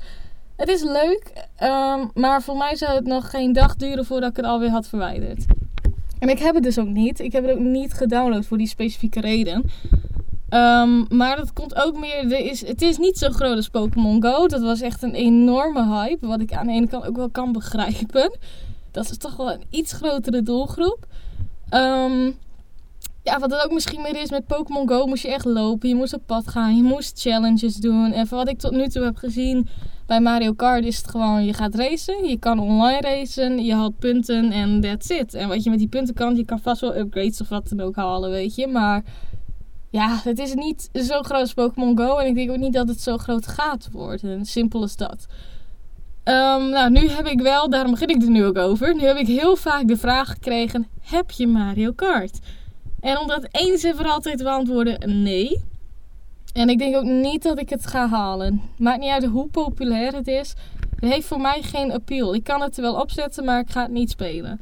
Het 0.56 0.68
is 0.68 0.82
leuk, 0.82 1.46
um, 1.62 2.10
maar 2.14 2.42
voor 2.42 2.56
mij 2.56 2.76
zou 2.76 2.94
het 2.94 3.06
nog 3.06 3.30
geen 3.30 3.52
dag 3.52 3.76
duren 3.76 4.04
voordat 4.04 4.30
ik 4.30 4.36
het 4.36 4.44
alweer 4.44 4.70
had 4.70 4.88
verwijderd. 4.88 5.44
En 6.18 6.28
ik 6.28 6.38
heb 6.38 6.54
het 6.54 6.62
dus 6.62 6.78
ook 6.78 6.88
niet. 6.88 7.20
Ik 7.20 7.32
heb 7.32 7.46
het 7.46 7.52
ook 7.52 7.62
niet 7.62 7.92
gedownload 7.92 8.44
voor 8.46 8.58
die 8.58 8.68
specifieke 8.68 9.20
reden. 9.20 9.64
Um, 10.56 11.06
maar 11.08 11.36
dat 11.36 11.52
komt 11.52 11.74
ook 11.74 11.98
meer. 11.98 12.32
Er 12.32 12.50
is, 12.50 12.66
het 12.66 12.82
is 12.82 12.98
niet 12.98 13.18
zo 13.18 13.30
groot 13.30 13.56
als 13.56 13.68
Pokémon 13.68 14.22
Go. 14.22 14.46
Dat 14.46 14.62
was 14.62 14.80
echt 14.80 15.02
een 15.02 15.14
enorme 15.14 15.86
hype. 15.86 16.26
Wat 16.26 16.40
ik 16.40 16.52
aan 16.52 16.66
de 16.66 16.72
ene 16.72 16.88
kant 16.88 17.06
ook 17.06 17.16
wel 17.16 17.30
kan 17.30 17.52
begrijpen. 17.52 18.38
Dat 18.90 19.10
is 19.10 19.18
toch 19.18 19.36
wel 19.36 19.52
een 19.52 19.64
iets 19.70 19.92
grotere 19.92 20.42
doelgroep. 20.42 21.06
Um, 21.70 22.38
ja, 23.22 23.38
wat 23.38 23.50
het 23.50 23.64
ook 23.64 23.72
misschien 23.72 24.02
meer 24.02 24.22
is 24.22 24.30
met 24.30 24.46
Pokémon 24.46 24.88
Go, 24.88 25.06
moest 25.06 25.22
je 25.22 25.32
echt 25.32 25.44
lopen. 25.44 25.88
Je 25.88 25.94
moest 25.94 26.14
op 26.14 26.22
pad 26.26 26.48
gaan. 26.48 26.76
Je 26.76 26.82
moest 26.82 27.20
challenges 27.20 27.76
doen. 27.76 28.12
En 28.12 28.26
van 28.26 28.38
wat 28.38 28.48
ik 28.48 28.58
tot 28.58 28.72
nu 28.72 28.88
toe 28.88 29.04
heb 29.04 29.16
gezien 29.16 29.68
bij 30.06 30.20
Mario 30.20 30.52
Kart 30.52 30.84
is 30.84 30.96
het 30.96 31.10
gewoon: 31.10 31.44
je 31.44 31.52
gaat 31.52 31.74
racen. 31.74 32.28
Je 32.28 32.38
kan 32.38 32.58
online 32.58 33.00
racen. 33.00 33.64
Je 33.64 33.74
haalt 33.74 33.98
punten 33.98 34.50
en 34.50 34.80
that's 34.80 35.08
it. 35.08 35.34
En 35.34 35.48
wat 35.48 35.64
je 35.64 35.70
met 35.70 35.78
die 35.78 35.88
punten 35.88 36.14
kan, 36.14 36.36
je 36.36 36.44
kan 36.44 36.60
vast 36.60 36.80
wel 36.80 36.96
upgrades 36.96 37.40
of 37.40 37.48
wat 37.48 37.68
dan 37.68 37.80
ook 37.80 37.96
halen, 37.96 38.30
weet 38.30 38.54
je. 38.54 38.66
Maar 38.66 39.02
ja, 39.96 40.20
het 40.22 40.38
is 40.38 40.54
niet 40.54 40.88
zo 40.92 41.22
groot 41.22 41.40
als 41.40 41.54
Pokémon 41.54 41.98
Go. 41.98 42.16
En 42.16 42.26
ik 42.26 42.34
denk 42.34 42.50
ook 42.50 42.56
niet 42.56 42.72
dat 42.72 42.88
het 42.88 43.00
zo 43.00 43.16
groot 43.16 43.46
gaat 43.46 43.88
worden. 43.92 44.44
Simpel 44.44 44.80
als 44.80 44.96
dat. 44.96 45.26
Um, 46.24 46.68
nou, 46.68 46.90
nu 46.90 47.08
heb 47.08 47.26
ik 47.26 47.40
wel, 47.40 47.70
daarom 47.70 47.90
begin 47.90 48.08
ik 48.08 48.22
er 48.22 48.30
nu 48.30 48.44
ook 48.44 48.58
over. 48.58 48.94
Nu 48.94 49.02
heb 49.02 49.16
ik 49.16 49.26
heel 49.26 49.56
vaak 49.56 49.88
de 49.88 49.96
vraag 49.96 50.28
gekregen: 50.28 50.86
heb 51.00 51.30
je 51.30 51.46
Mario 51.46 51.92
Kart? 51.92 52.38
En 53.00 53.18
om 53.18 53.26
dat 53.26 53.48
eens 53.50 53.84
en 53.84 53.96
voor 53.96 54.08
altijd 54.08 54.38
te 54.38 54.44
beantwoorden: 54.44 55.22
nee. 55.22 55.64
En 56.52 56.68
ik 56.68 56.78
denk 56.78 56.96
ook 56.96 57.04
niet 57.04 57.42
dat 57.42 57.58
ik 57.58 57.68
het 57.68 57.86
ga 57.86 58.08
halen. 58.08 58.62
Maakt 58.78 59.00
niet 59.00 59.10
uit 59.10 59.24
hoe 59.24 59.48
populair 59.48 60.14
het 60.14 60.26
is. 60.26 60.54
Het 61.00 61.10
heeft 61.12 61.26
voor 61.26 61.40
mij 61.40 61.62
geen 61.62 61.92
appeal. 61.92 62.34
Ik 62.34 62.44
kan 62.44 62.60
het 62.60 62.76
er 62.76 62.82
wel 62.82 63.00
opzetten, 63.00 63.44
maar 63.44 63.60
ik 63.60 63.70
ga 63.70 63.82
het 63.82 63.90
niet 63.90 64.10
spelen. 64.10 64.60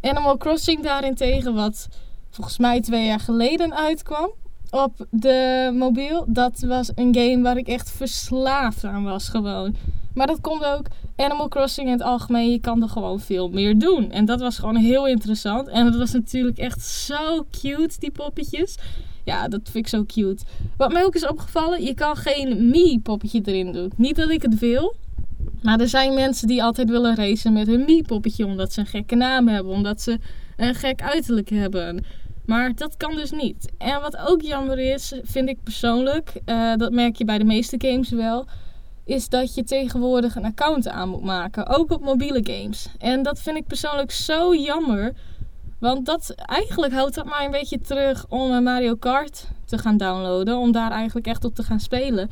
Animal 0.00 0.36
Crossing 0.36 0.82
daarentegen, 0.82 1.54
wat 1.54 1.88
volgens 2.30 2.58
mij 2.58 2.80
twee 2.80 3.06
jaar 3.06 3.20
geleden 3.20 3.74
uitkwam 3.74 4.32
op 4.74 5.06
de 5.10 5.70
mobiel. 5.74 6.24
Dat 6.28 6.60
was 6.60 6.90
een 6.94 7.14
game 7.14 7.42
waar 7.42 7.56
ik 7.56 7.68
echt 7.68 7.90
verslaafd 7.90 8.84
aan 8.84 9.04
was 9.04 9.28
gewoon. 9.28 9.76
Maar 10.14 10.26
dat 10.26 10.40
komt 10.40 10.64
ook 10.64 10.86
Animal 11.16 11.48
Crossing 11.48 11.86
in 11.86 11.92
het 11.92 12.02
algemeen. 12.02 12.50
Je 12.50 12.58
kan 12.58 12.82
er 12.82 12.88
gewoon 12.88 13.20
veel 13.20 13.48
meer 13.48 13.78
doen. 13.78 14.10
En 14.10 14.24
dat 14.24 14.40
was 14.40 14.58
gewoon 14.58 14.76
heel 14.76 15.06
interessant. 15.06 15.68
En 15.68 15.84
het 15.84 15.96
was 15.96 16.12
natuurlijk 16.12 16.58
echt 16.58 16.82
zo 16.82 17.46
cute, 17.60 17.98
die 17.98 18.10
poppetjes. 18.10 18.76
Ja, 19.24 19.48
dat 19.48 19.60
vind 19.64 19.84
ik 19.84 19.88
zo 19.88 20.04
cute. 20.04 20.44
Wat 20.76 20.92
mij 20.92 21.04
ook 21.04 21.14
is 21.14 21.26
opgevallen, 21.26 21.82
je 21.82 21.94
kan 21.94 22.16
geen 22.16 22.70
Mii-poppetje 22.70 23.40
erin 23.44 23.72
doen. 23.72 23.92
Niet 23.96 24.16
dat 24.16 24.30
ik 24.30 24.42
het 24.42 24.58
wil. 24.58 24.96
Maar 25.62 25.80
er 25.80 25.88
zijn 25.88 26.14
mensen 26.14 26.48
die 26.48 26.62
altijd 26.62 26.90
willen 26.90 27.16
racen 27.16 27.52
met 27.52 27.66
hun 27.66 27.84
Mii-poppetje. 27.84 28.46
Omdat 28.46 28.72
ze 28.72 28.80
een 28.80 28.86
gekke 28.86 29.14
naam 29.14 29.48
hebben. 29.48 29.72
Omdat 29.72 30.02
ze 30.02 30.18
een 30.56 30.74
gek 30.74 31.02
uiterlijk 31.02 31.50
hebben. 31.50 32.04
Maar 32.46 32.74
dat 32.74 32.96
kan 32.96 33.16
dus 33.16 33.30
niet. 33.30 33.72
En 33.78 34.00
wat 34.00 34.16
ook 34.16 34.42
jammer 34.42 34.78
is, 34.78 35.12
vind 35.22 35.48
ik 35.48 35.62
persoonlijk, 35.62 36.32
uh, 36.46 36.74
dat 36.76 36.92
merk 36.92 37.16
je 37.16 37.24
bij 37.24 37.38
de 37.38 37.44
meeste 37.44 37.76
games 37.78 38.10
wel, 38.10 38.46
is 39.04 39.28
dat 39.28 39.54
je 39.54 39.64
tegenwoordig 39.64 40.36
een 40.36 40.44
account 40.44 40.88
aan 40.88 41.08
moet 41.08 41.24
maken. 41.24 41.66
Ook 41.66 41.90
op 41.90 42.00
mobiele 42.00 42.40
games. 42.42 42.88
En 42.98 43.22
dat 43.22 43.40
vind 43.40 43.56
ik 43.56 43.66
persoonlijk 43.66 44.10
zo 44.10 44.54
jammer. 44.54 45.12
Want 45.78 46.06
dat, 46.06 46.30
eigenlijk 46.36 46.92
houdt 46.92 47.14
dat 47.14 47.24
mij 47.24 47.44
een 47.44 47.50
beetje 47.50 47.80
terug 47.80 48.26
om 48.28 48.62
Mario 48.62 48.94
Kart 48.94 49.48
te 49.64 49.78
gaan 49.78 49.96
downloaden. 49.96 50.56
Om 50.56 50.72
daar 50.72 50.90
eigenlijk 50.90 51.26
echt 51.26 51.44
op 51.44 51.54
te 51.54 51.62
gaan 51.62 51.80
spelen. 51.80 52.30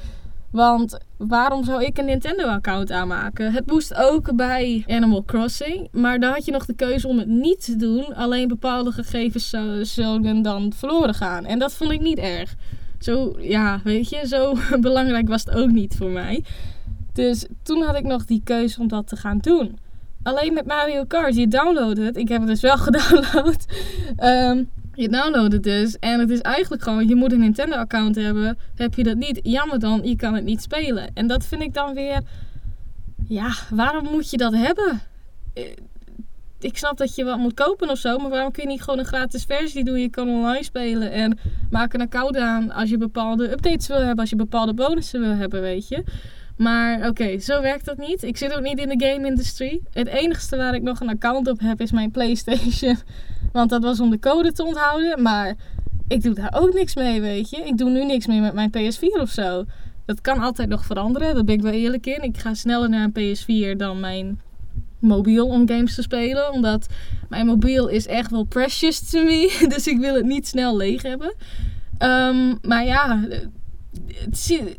Want 0.52 0.99
waarom 1.16 1.64
zou 1.64 1.85
ik 1.85 1.99
een 1.99 2.04
Nintendo-account 2.04 2.90
aanmaken? 2.90 3.52
Het 3.52 3.66
moest 3.66 3.94
ook 3.94 4.37
bij 4.37 4.85
Animal 4.87 5.25
Crossing. 5.25 5.88
Maar 5.92 6.21
daar 6.21 6.32
had 6.32 6.44
je 6.44 6.52
nog 6.52 6.66
de 6.66 6.75
keuze 6.75 7.09
om 7.09 7.18
het 7.18 7.28
niet 7.28 7.64
te 7.64 7.76
doen. 7.76 8.14
Alleen 8.14 8.49
bepaalde 8.49 8.92
gegevens 8.92 9.54
zouden 9.82 10.42
dan 10.42 10.73
verloren 10.76 11.14
gaan. 11.14 11.44
En 11.44 11.59
dat 11.59 11.73
vond 11.73 11.90
ik 11.90 12.00
niet 12.00 12.18
erg. 12.18 12.54
Zo, 12.99 13.37
ja, 13.38 13.80
weet 13.85 14.09
je, 14.09 14.26
zo 14.26 14.54
belangrijk 14.80 15.28
was 15.28 15.44
het 15.44 15.54
ook 15.54 15.71
niet 15.71 15.94
voor 15.97 16.11
mij. 16.11 16.44
Dus 17.12 17.47
toen 17.62 17.82
had 17.82 17.97
ik 17.97 18.04
nog 18.04 18.25
die 18.25 18.40
keuze 18.44 18.80
om 18.80 18.88
dat 18.88 19.09
te 19.09 19.16
gaan 19.16 19.38
doen. 19.38 19.78
Alleen 20.23 20.52
met 20.52 20.66
Mario 20.66 21.04
Kart, 21.04 21.37
je 21.37 21.49
downloadt 21.49 21.99
het. 21.99 22.16
Ik 22.16 22.28
heb 22.28 22.40
het 22.40 22.49
dus 22.49 22.61
wel 22.61 22.76
gedownload. 22.87 23.66
Um, 24.25 24.68
je 24.95 25.09
downloadt 25.09 25.53
het 25.53 25.63
dus. 25.63 25.99
En 25.99 26.21
het 26.21 26.31
is 26.31 26.41
eigenlijk 26.41 26.83
gewoon, 26.83 27.09
je 27.09 27.15
moet 27.15 27.33
een 27.33 27.41
Nintendo-account 27.41 28.15
hebben. 28.15 28.59
Heb 28.75 28.95
je 28.95 29.03
dat 29.03 29.17
niet, 29.17 29.41
jammer 29.43 29.79
dan, 29.79 30.01
je 30.05 30.17
kan 30.17 30.35
het 30.35 30.45
niet 30.45 30.63
spelen. 30.63 31.11
En 31.15 31.27
dat 31.27 31.47
vind 31.47 31.63
ik 31.63 31.75
dan 31.75 31.95
weer... 31.95 32.21
Ja, 33.29 33.55
waarom 33.71 34.05
moet 34.05 34.31
je 34.31 34.37
dat 34.37 34.53
hebben? 34.53 35.01
Eh, 35.55 35.65
ik 36.61 36.79
snap 36.79 36.97
dat 36.97 37.15
je 37.15 37.25
wat 37.25 37.39
moet 37.39 37.55
kopen 37.55 37.91
of 37.91 37.99
zo. 37.99 38.19
Maar 38.19 38.31
waarom 38.31 38.53
kun 38.53 38.63
je 38.63 38.69
niet 38.69 38.83
gewoon 38.83 38.99
een 38.99 39.05
gratis 39.05 39.45
versie 39.45 39.85
doen? 39.85 40.01
Je 40.01 40.11
kan 40.11 40.29
online 40.29 40.65
spelen 40.65 41.13
en 41.13 41.39
maak 41.71 41.95
een 41.95 42.01
account 42.01 42.37
aan 42.37 42.71
als 42.71 42.91
je 42.91 42.97
bepaalde 42.97 43.51
updates 43.51 43.87
wil 43.87 43.99
hebben. 43.99 44.19
Als 44.19 44.31
je 44.31 44.37
bepaalde 44.37 44.75
bonussen 44.75 45.21
wil 45.21 45.35
hebben, 45.35 45.61
weet 45.61 45.89
je. 45.89 46.05
Maar 46.57 47.09
oké, 47.09 47.39
zo 47.39 47.61
werkt 47.61 47.85
dat 47.85 47.97
niet. 47.97 48.23
Ik 48.23 48.37
zit 48.37 48.55
ook 48.55 48.63
niet 48.63 48.79
in 48.79 48.99
de 48.99 49.07
game 49.07 49.27
industry. 49.27 49.81
Het 49.93 50.07
enigste 50.09 50.57
waar 50.57 50.75
ik 50.75 50.83
nog 50.83 51.01
een 51.01 51.09
account 51.09 51.49
op 51.49 51.61
heb 51.61 51.81
is 51.81 51.93
mijn 51.93 52.11
PlayStation. 52.11 52.97
Want 53.52 53.71
dat 53.71 53.82
was 53.82 54.00
om 54.00 54.11
de 54.11 54.18
code 54.18 54.52
te 54.52 54.64
onthouden. 54.64 55.23
Maar 55.23 55.54
ik 56.09 56.23
doe 56.23 56.35
daar 56.35 56.54
ook 56.56 56.75
niks 56.75 56.94
mee, 56.94 57.21
weet 57.21 57.50
je. 57.50 57.56
Ik 57.56 57.78
doe 57.78 57.90
nu 57.90 58.04
niks 58.04 58.26
meer 58.26 58.40
met 58.40 58.54
mijn 58.54 58.71
PS4 58.71 59.21
of 59.21 59.30
zo. 59.30 59.64
Dat 60.04 60.21
kan 60.21 60.38
altijd 60.38 60.68
nog 60.68 60.85
veranderen, 60.85 61.35
daar 61.35 61.44
ben 61.44 61.54
ik 61.54 61.62
wel 61.62 61.73
eerlijk 61.73 62.06
in. 62.06 62.23
Ik 62.23 62.38
ga 62.38 62.54
sneller 62.54 62.88
naar 62.88 63.09
een 63.12 63.37
PS4 63.37 63.76
dan 63.76 64.00
mijn 64.00 64.40
mobiel 64.99 65.47
om 65.47 65.68
games 65.68 65.94
te 65.94 66.02
spelen. 66.02 66.52
Omdat 66.52 66.87
mijn 67.28 67.47
mobiel 67.47 67.88
is 67.88 68.06
echt 68.06 68.30
wel 68.30 68.44
precious 68.44 69.11
to 69.11 69.25
me. 69.25 69.56
Dus 69.75 69.87
ik 69.87 69.99
wil 69.99 70.14
het 70.14 70.25
niet 70.25 70.47
snel 70.47 70.76
leeg 70.76 71.02
hebben. 71.02 71.35
Um, 71.99 72.59
maar 72.62 72.85
ja, 72.85 73.21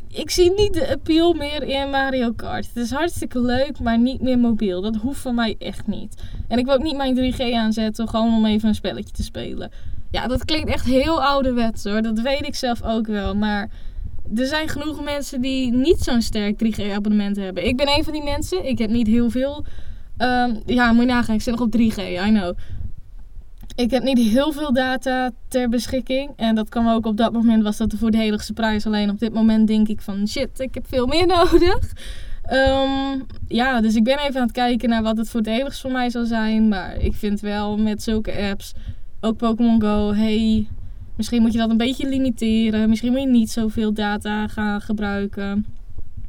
ik 0.08 0.30
zie 0.30 0.52
niet 0.56 0.74
de 0.74 0.90
appeal 0.90 1.32
meer 1.32 1.62
in 1.62 1.90
Mario 1.90 2.32
Kart. 2.32 2.66
Het 2.66 2.76
is 2.76 2.90
hartstikke 2.90 3.40
leuk, 3.40 3.80
maar 3.80 3.98
niet 3.98 4.20
meer 4.20 4.38
mobiel. 4.38 4.80
Dat 4.80 4.96
hoeft 4.96 5.20
van 5.20 5.34
mij 5.34 5.56
echt 5.58 5.86
niet. 5.86 6.22
En 6.48 6.58
ik 6.58 6.64
wil 6.64 6.74
ook 6.74 6.82
niet 6.82 6.96
mijn 6.96 7.32
3G 7.34 7.54
aanzetten, 7.54 8.08
gewoon 8.08 8.34
om 8.34 8.46
even 8.46 8.68
een 8.68 8.74
spelletje 8.74 9.12
te 9.12 9.22
spelen. 9.22 9.70
Ja, 10.10 10.26
dat 10.26 10.44
klinkt 10.44 10.68
echt 10.68 10.84
heel 10.84 11.22
ouderwets 11.22 11.84
hoor. 11.84 12.02
Dat 12.02 12.20
weet 12.20 12.46
ik 12.46 12.54
zelf 12.54 12.82
ook 12.82 13.06
wel. 13.06 13.34
Maar 13.34 13.70
er 14.36 14.46
zijn 14.46 14.68
genoeg 14.68 15.04
mensen 15.04 15.40
die 15.40 15.72
niet 15.72 16.00
zo'n 16.00 16.22
sterk 16.22 16.64
3G-abonnement 16.64 17.36
hebben. 17.36 17.66
Ik 17.66 17.76
ben 17.76 17.88
een 17.88 18.04
van 18.04 18.12
die 18.12 18.24
mensen. 18.24 18.68
Ik 18.68 18.78
heb 18.78 18.90
niet 18.90 19.06
heel 19.06 19.30
veel. 19.30 19.64
Um, 20.18 20.62
ja, 20.66 20.92
moet 20.92 21.04
je 21.04 21.10
nagaan. 21.10 21.34
Ik 21.34 21.42
zit 21.42 21.58
nog 21.58 21.66
op 21.66 21.76
3G, 21.76 21.98
I 21.98 22.28
know. 22.28 22.56
Ik 23.76 23.90
heb 23.90 24.02
niet 24.02 24.18
heel 24.18 24.52
veel 24.52 24.72
data 24.72 25.30
ter 25.48 25.68
beschikking. 25.68 26.30
En 26.36 26.54
dat 26.54 26.68
kwam 26.68 26.88
ook 26.88 27.06
op 27.06 27.16
dat 27.16 27.32
moment 27.32 27.62
was 27.62 27.76
dat 27.76 27.90
de 27.90 27.96
voordeligste 27.96 28.52
prijs. 28.52 28.86
Alleen 28.86 29.10
op 29.10 29.18
dit 29.18 29.32
moment 29.32 29.66
denk 29.66 29.88
ik 29.88 30.00
van 30.00 30.28
shit, 30.28 30.60
ik 30.60 30.74
heb 30.74 30.86
veel 30.88 31.06
meer 31.06 31.26
nodig. 31.36 31.92
Um, 32.52 33.26
ja, 33.48 33.80
dus 33.80 33.94
ik 33.94 34.04
ben 34.04 34.18
even 34.18 34.40
aan 34.40 34.46
het 34.46 34.52
kijken 34.52 34.88
naar 34.88 35.02
wat 35.02 35.16
het 35.16 35.28
voordeligst 35.28 35.80
voor 35.80 35.92
mij 35.92 36.10
zal 36.10 36.24
zijn. 36.24 36.68
Maar 36.68 36.96
ik 36.96 37.14
vind 37.14 37.40
wel 37.40 37.76
met 37.76 38.02
zulke 38.02 38.48
apps, 38.50 38.72
ook 39.20 39.36
Pokémon 39.36 39.80
Go, 39.80 40.12
hey, 40.12 40.68
misschien 41.16 41.42
moet 41.42 41.52
je 41.52 41.58
dat 41.58 41.70
een 41.70 41.76
beetje 41.76 42.08
limiteren. 42.08 42.88
Misschien 42.88 43.12
moet 43.12 43.20
je 43.20 43.26
niet 43.26 43.50
zoveel 43.50 43.92
data 43.92 44.48
gaan 44.48 44.80
gebruiken. 44.80 45.66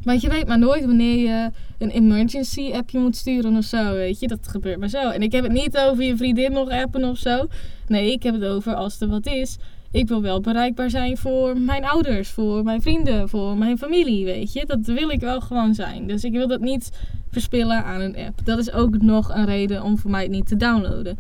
Want 0.06 0.22
je 0.22 0.30
weet 0.30 0.48
maar 0.48 0.60
nooit 0.60 0.86
wanneer 0.86 1.18
je 1.18 1.52
een 1.78 1.90
emergency 1.90 2.72
appje 2.74 3.00
moet 3.00 3.16
sturen 3.16 3.58
of 3.58 3.64
zo, 3.64 3.94
weet 3.94 4.20
je. 4.20 4.28
Dat 4.28 4.48
gebeurt 4.48 4.80
maar 4.80 4.90
zo. 4.90 5.10
En 5.10 5.22
ik 5.22 5.32
heb 5.32 5.44
het 5.44 5.52
niet 5.52 5.78
over 5.78 6.04
je 6.04 6.18
vriendin 6.18 6.52
nog 6.52 6.70
appen 6.70 7.04
of 7.04 7.18
zo. 7.18 7.48
Nee, 7.88 8.12
ik 8.12 8.24
heb 8.24 8.34
het 8.34 8.44
over 8.44 8.76
als 8.76 9.02
er 9.02 9.08
wat 9.08 9.26
is. 9.26 9.58
Ik 9.92 10.08
wil 10.08 10.22
wel 10.22 10.42
bereikbaar 10.42 10.90
zijn 10.90 11.18
voor 11.18 11.58
mijn 11.58 11.86
ouders, 11.86 12.30
voor 12.30 12.64
mijn 12.64 12.82
vrienden, 12.82 13.30
voor 13.30 13.58
mijn 13.58 13.78
familie, 13.78 14.26
weet 14.26 14.54
je. 14.54 14.66
Dat 14.66 14.80
wil 14.86 15.10
ik 15.10 15.20
wel 15.20 15.42
gewoon 15.42 15.74
zijn. 15.74 16.08
Dus 16.08 16.24
ik 16.24 16.32
wil 16.32 16.48
dat 16.48 16.62
niet 16.62 16.92
verspillen 17.32 17.84
aan 17.84 18.02
een 18.02 18.18
app. 18.18 18.46
Dat 18.46 18.60
is 18.60 18.72
ook 18.72 19.02
nog 19.02 19.30
een 19.30 19.46
reden 19.46 19.84
om 19.84 19.98
voor 19.98 20.12
mij 20.12 20.22
het 20.22 20.32
niet 20.32 20.48
te 20.48 20.56
downloaden. 20.56 21.20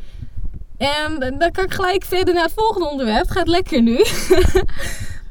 En 0.77 1.35
dan 1.37 1.51
kan 1.51 1.63
ik 1.63 1.73
gelijk 1.73 2.03
verder 2.03 2.33
naar 2.33 2.43
het 2.43 2.53
volgende 2.53 2.89
onderwerp. 2.89 3.21
Het 3.21 3.31
gaat 3.31 3.47
lekker 3.47 3.81
nu. 3.81 3.97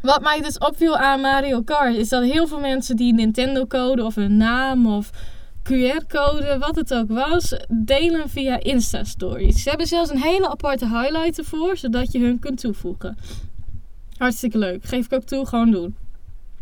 Wat 0.05 0.23
mij 0.23 0.41
dus 0.41 0.59
opviel 0.59 0.97
aan 0.97 1.21
Mario 1.21 1.63
Kart 1.63 1.97
is 1.97 2.09
dat 2.09 2.23
heel 2.23 2.47
veel 2.47 2.61
mensen 2.61 2.97
die 2.97 3.15
Nintendo-code 3.15 4.05
of 4.05 4.17
een 4.17 4.37
naam 4.37 4.87
of 4.87 5.11
QR-code, 5.63 6.57
wat 6.59 6.77
het 6.77 6.95
ook 6.95 7.09
was, 7.09 7.57
delen 7.69 8.29
via 8.29 8.61
Insta-stories. 8.61 9.63
Ze 9.63 9.69
hebben 9.69 9.87
zelfs 9.87 10.11
een 10.11 10.23
hele 10.23 10.49
aparte 10.49 10.89
highlight 10.89 11.39
ervoor, 11.39 11.77
zodat 11.77 12.13
je 12.13 12.19
hun 12.19 12.39
kunt 12.39 12.61
toevoegen. 12.61 13.17
Hartstikke 14.17 14.59
leuk. 14.59 14.85
Geef 14.85 15.05
ik 15.05 15.13
ook 15.13 15.25
toe, 15.25 15.47
gewoon 15.47 15.71
doen. 15.71 15.97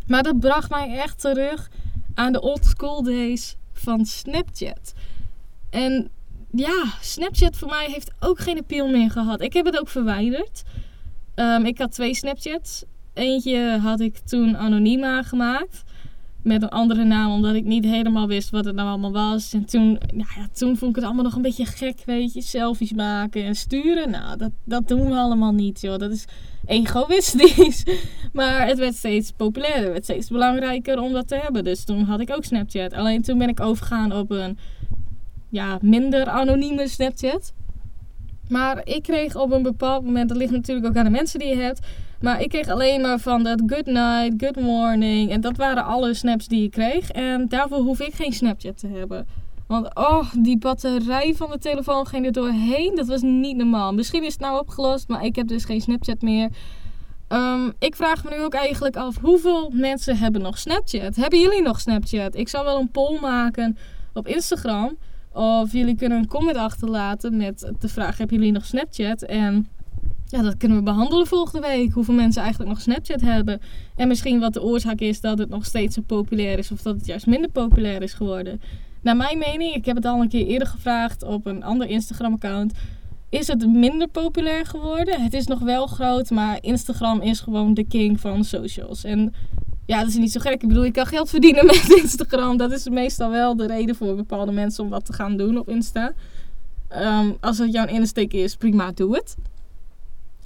Maar 0.07 0.23
dat 0.23 0.39
bracht 0.39 0.69
mij 0.69 0.97
echt 0.97 1.19
terug 1.19 1.69
aan 2.13 2.33
de 2.33 2.41
old 2.41 2.65
school 2.65 3.03
days 3.03 3.55
van 3.73 4.05
Snapchat. 4.05 4.93
En 5.69 6.09
ja, 6.51 6.83
Snapchat 7.01 7.57
voor 7.57 7.69
mij 7.69 7.85
heeft 7.89 8.11
ook 8.19 8.39
geen 8.39 8.57
appeal 8.57 8.87
meer 8.87 9.11
gehad. 9.11 9.41
Ik 9.41 9.53
heb 9.53 9.65
het 9.65 9.79
ook 9.79 9.89
verwijderd. 9.89 10.63
Um, 11.35 11.65
ik 11.65 11.77
had 11.77 11.91
twee 11.91 12.15
Snapchats. 12.15 12.83
Eentje 13.13 13.77
had 13.81 13.99
ik 13.99 14.17
toen 14.17 14.57
anoniem 14.57 15.03
aangemaakt. 15.03 15.83
Met 16.41 16.61
een 16.61 16.69
andere 16.69 17.03
naam, 17.03 17.31
omdat 17.31 17.55
ik 17.55 17.63
niet 17.65 17.85
helemaal 17.85 18.27
wist 18.27 18.49
wat 18.49 18.65
het 18.65 18.75
nou 18.75 18.87
allemaal 18.87 19.11
was. 19.11 19.53
En 19.53 19.65
toen, 19.65 19.99
nou 20.13 20.29
ja, 20.35 20.47
toen 20.53 20.77
vond 20.77 20.89
ik 20.89 20.95
het 20.95 21.05
allemaal 21.05 21.23
nog 21.23 21.35
een 21.35 21.41
beetje 21.41 21.65
gek, 21.65 22.01
weet 22.05 22.33
je. 22.33 22.41
Selfies 22.41 22.93
maken 22.93 23.43
en 23.43 23.55
sturen. 23.55 24.09
Nou, 24.09 24.37
dat, 24.37 24.51
dat 24.63 24.87
doen 24.87 25.09
we 25.09 25.15
allemaal 25.15 25.51
niet, 25.51 25.81
joh. 25.81 25.97
Dat 25.97 26.11
is 26.11 26.25
egoïstisch. 26.65 27.83
Maar 28.33 28.67
het 28.67 28.77
werd 28.77 28.95
steeds 28.95 29.31
populairder. 29.31 29.83
Het 29.83 29.91
werd 29.91 30.03
steeds 30.03 30.29
belangrijker 30.29 30.99
om 30.99 31.13
dat 31.13 31.27
te 31.27 31.35
hebben. 31.35 31.63
Dus 31.63 31.83
toen 31.83 32.03
had 32.03 32.19
ik 32.19 32.31
ook 32.35 32.43
Snapchat. 32.43 32.93
Alleen 32.93 33.21
toen 33.21 33.37
ben 33.37 33.49
ik 33.49 33.59
overgegaan 33.59 34.13
op 34.13 34.31
een 34.31 34.57
ja, 35.49 35.77
minder 35.81 36.25
anonieme 36.25 36.87
Snapchat. 36.87 37.53
Maar 38.49 38.81
ik 38.83 39.03
kreeg 39.03 39.35
op 39.35 39.51
een 39.51 39.63
bepaald 39.63 40.03
moment, 40.05 40.29
dat 40.29 40.37
ligt 40.37 40.51
natuurlijk 40.51 40.87
ook 40.87 40.95
aan 40.95 41.03
de 41.03 41.09
mensen 41.09 41.39
die 41.39 41.47
je 41.47 41.55
hebt. 41.55 41.79
Maar 42.23 42.41
ik 42.41 42.49
kreeg 42.49 42.67
alleen 42.67 43.01
maar 43.01 43.19
van 43.19 43.43
dat 43.43 43.63
good 43.65 43.85
night, 43.85 44.33
good 44.37 44.59
morning. 44.61 45.31
En 45.31 45.41
dat 45.41 45.57
waren 45.57 45.85
alle 45.85 46.13
snaps 46.13 46.47
die 46.47 46.63
ik 46.63 46.71
kreeg. 46.71 47.11
En 47.11 47.47
daarvoor 47.47 47.77
hoef 47.77 47.99
ik 47.99 48.13
geen 48.13 48.33
Snapchat 48.33 48.77
te 48.77 48.87
hebben. 48.87 49.27
Want 49.67 49.95
oh, 49.95 50.33
die 50.37 50.57
batterij 50.57 51.33
van 51.35 51.49
de 51.51 51.57
telefoon 51.57 52.07
ging 52.07 52.25
er 52.25 52.31
doorheen. 52.31 52.95
Dat 52.95 53.07
was 53.07 53.21
niet 53.21 53.57
normaal. 53.57 53.93
Misschien 53.93 54.23
is 54.23 54.31
het 54.31 54.41
nou 54.41 54.59
opgelost, 54.59 55.07
maar 55.07 55.25
ik 55.25 55.35
heb 55.35 55.47
dus 55.47 55.65
geen 55.65 55.81
Snapchat 55.81 56.21
meer. 56.21 56.49
Um, 57.29 57.73
ik 57.79 57.95
vraag 57.95 58.23
me 58.23 58.29
nu 58.29 58.43
ook 58.43 58.53
eigenlijk 58.53 58.95
af 58.95 59.17
hoeveel 59.21 59.71
mensen 59.73 60.17
hebben 60.17 60.41
nog 60.41 60.57
Snapchat? 60.57 61.15
Hebben 61.15 61.39
jullie 61.39 61.61
nog 61.61 61.79
Snapchat? 61.79 62.35
Ik 62.35 62.49
zal 62.49 62.63
wel 62.63 62.79
een 62.79 62.91
poll 62.91 63.19
maken 63.19 63.77
op 64.13 64.27
Instagram. 64.27 64.97
Of 65.31 65.71
jullie 65.71 65.95
kunnen 65.95 66.17
een 66.17 66.27
comment 66.27 66.57
achterlaten 66.57 67.37
met 67.37 67.71
de 67.79 67.87
vraag: 67.87 68.17
hebben 68.17 68.37
jullie 68.37 68.51
nog 68.51 68.65
Snapchat? 68.65 69.21
En 69.21 69.67
ja, 70.33 70.41
dat 70.41 70.57
kunnen 70.57 70.77
we 70.77 70.83
behandelen 70.83 71.27
volgende 71.27 71.67
week. 71.67 71.91
Hoeveel 71.91 72.13
mensen 72.13 72.41
eigenlijk 72.41 72.71
nog 72.71 72.81
Snapchat 72.81 73.21
hebben. 73.21 73.61
En 73.95 74.07
misschien 74.07 74.39
wat 74.39 74.53
de 74.53 74.61
oorzaak 74.61 74.99
is 74.99 75.21
dat 75.21 75.37
het 75.37 75.49
nog 75.49 75.65
steeds 75.65 75.95
zo 75.95 76.01
populair 76.01 76.57
is. 76.57 76.71
Of 76.71 76.81
dat 76.81 76.95
het 76.95 77.05
juist 77.05 77.27
minder 77.27 77.49
populair 77.49 78.01
is 78.01 78.13
geworden. 78.13 78.61
Naar 79.01 79.15
mijn 79.15 79.37
mening, 79.37 79.73
ik 79.73 79.85
heb 79.85 79.95
het 79.95 80.05
al 80.05 80.21
een 80.21 80.29
keer 80.29 80.45
eerder 80.45 80.67
gevraagd 80.67 81.23
op 81.23 81.45
een 81.45 81.63
ander 81.63 81.87
Instagram 81.87 82.33
account. 82.33 82.73
is 83.29 83.47
het 83.47 83.67
minder 83.67 84.07
populair 84.07 84.65
geworden. 84.65 85.21
Het 85.21 85.33
is 85.33 85.47
nog 85.47 85.59
wel 85.59 85.87
groot, 85.87 86.29
maar 86.29 86.57
Instagram 86.61 87.21
is 87.21 87.39
gewoon 87.39 87.73
de 87.73 87.83
king 87.83 88.19
van 88.19 88.43
socials. 88.43 89.03
En 89.03 89.33
ja, 89.85 89.99
dat 89.99 90.07
is 90.07 90.17
niet 90.17 90.31
zo 90.31 90.39
gek. 90.39 90.61
Ik 90.61 90.67
bedoel, 90.67 90.83
je 90.83 90.91
kan 90.91 91.05
geld 91.05 91.29
verdienen 91.29 91.65
met 91.75 91.99
Instagram. 92.01 92.57
Dat 92.57 92.71
is 92.71 92.89
meestal 92.89 93.29
wel 93.29 93.55
de 93.55 93.67
reden 93.67 93.95
voor 93.95 94.15
bepaalde 94.15 94.51
mensen 94.51 94.83
om 94.83 94.89
wat 94.89 95.05
te 95.05 95.13
gaan 95.13 95.37
doen 95.37 95.57
op 95.57 95.69
Insta. 95.69 96.13
Ehm, 96.87 97.31
als 97.39 97.57
het 97.57 97.71
jouw 97.71 97.85
insteek 97.85 98.33
is, 98.33 98.55
prima, 98.55 98.91
doe 98.91 99.15
het. 99.15 99.35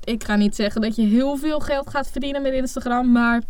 Ik 0.07 0.23
ga 0.23 0.35
niet 0.35 0.55
zeggen 0.55 0.81
dat 0.81 0.95
je 0.95 1.01
heel 1.01 1.37
veel 1.37 1.59
geld 1.59 1.89
gaat 1.89 2.09
verdienen 2.11 2.41
met 2.41 2.53
Instagram, 2.53 3.11
maar 3.11 3.41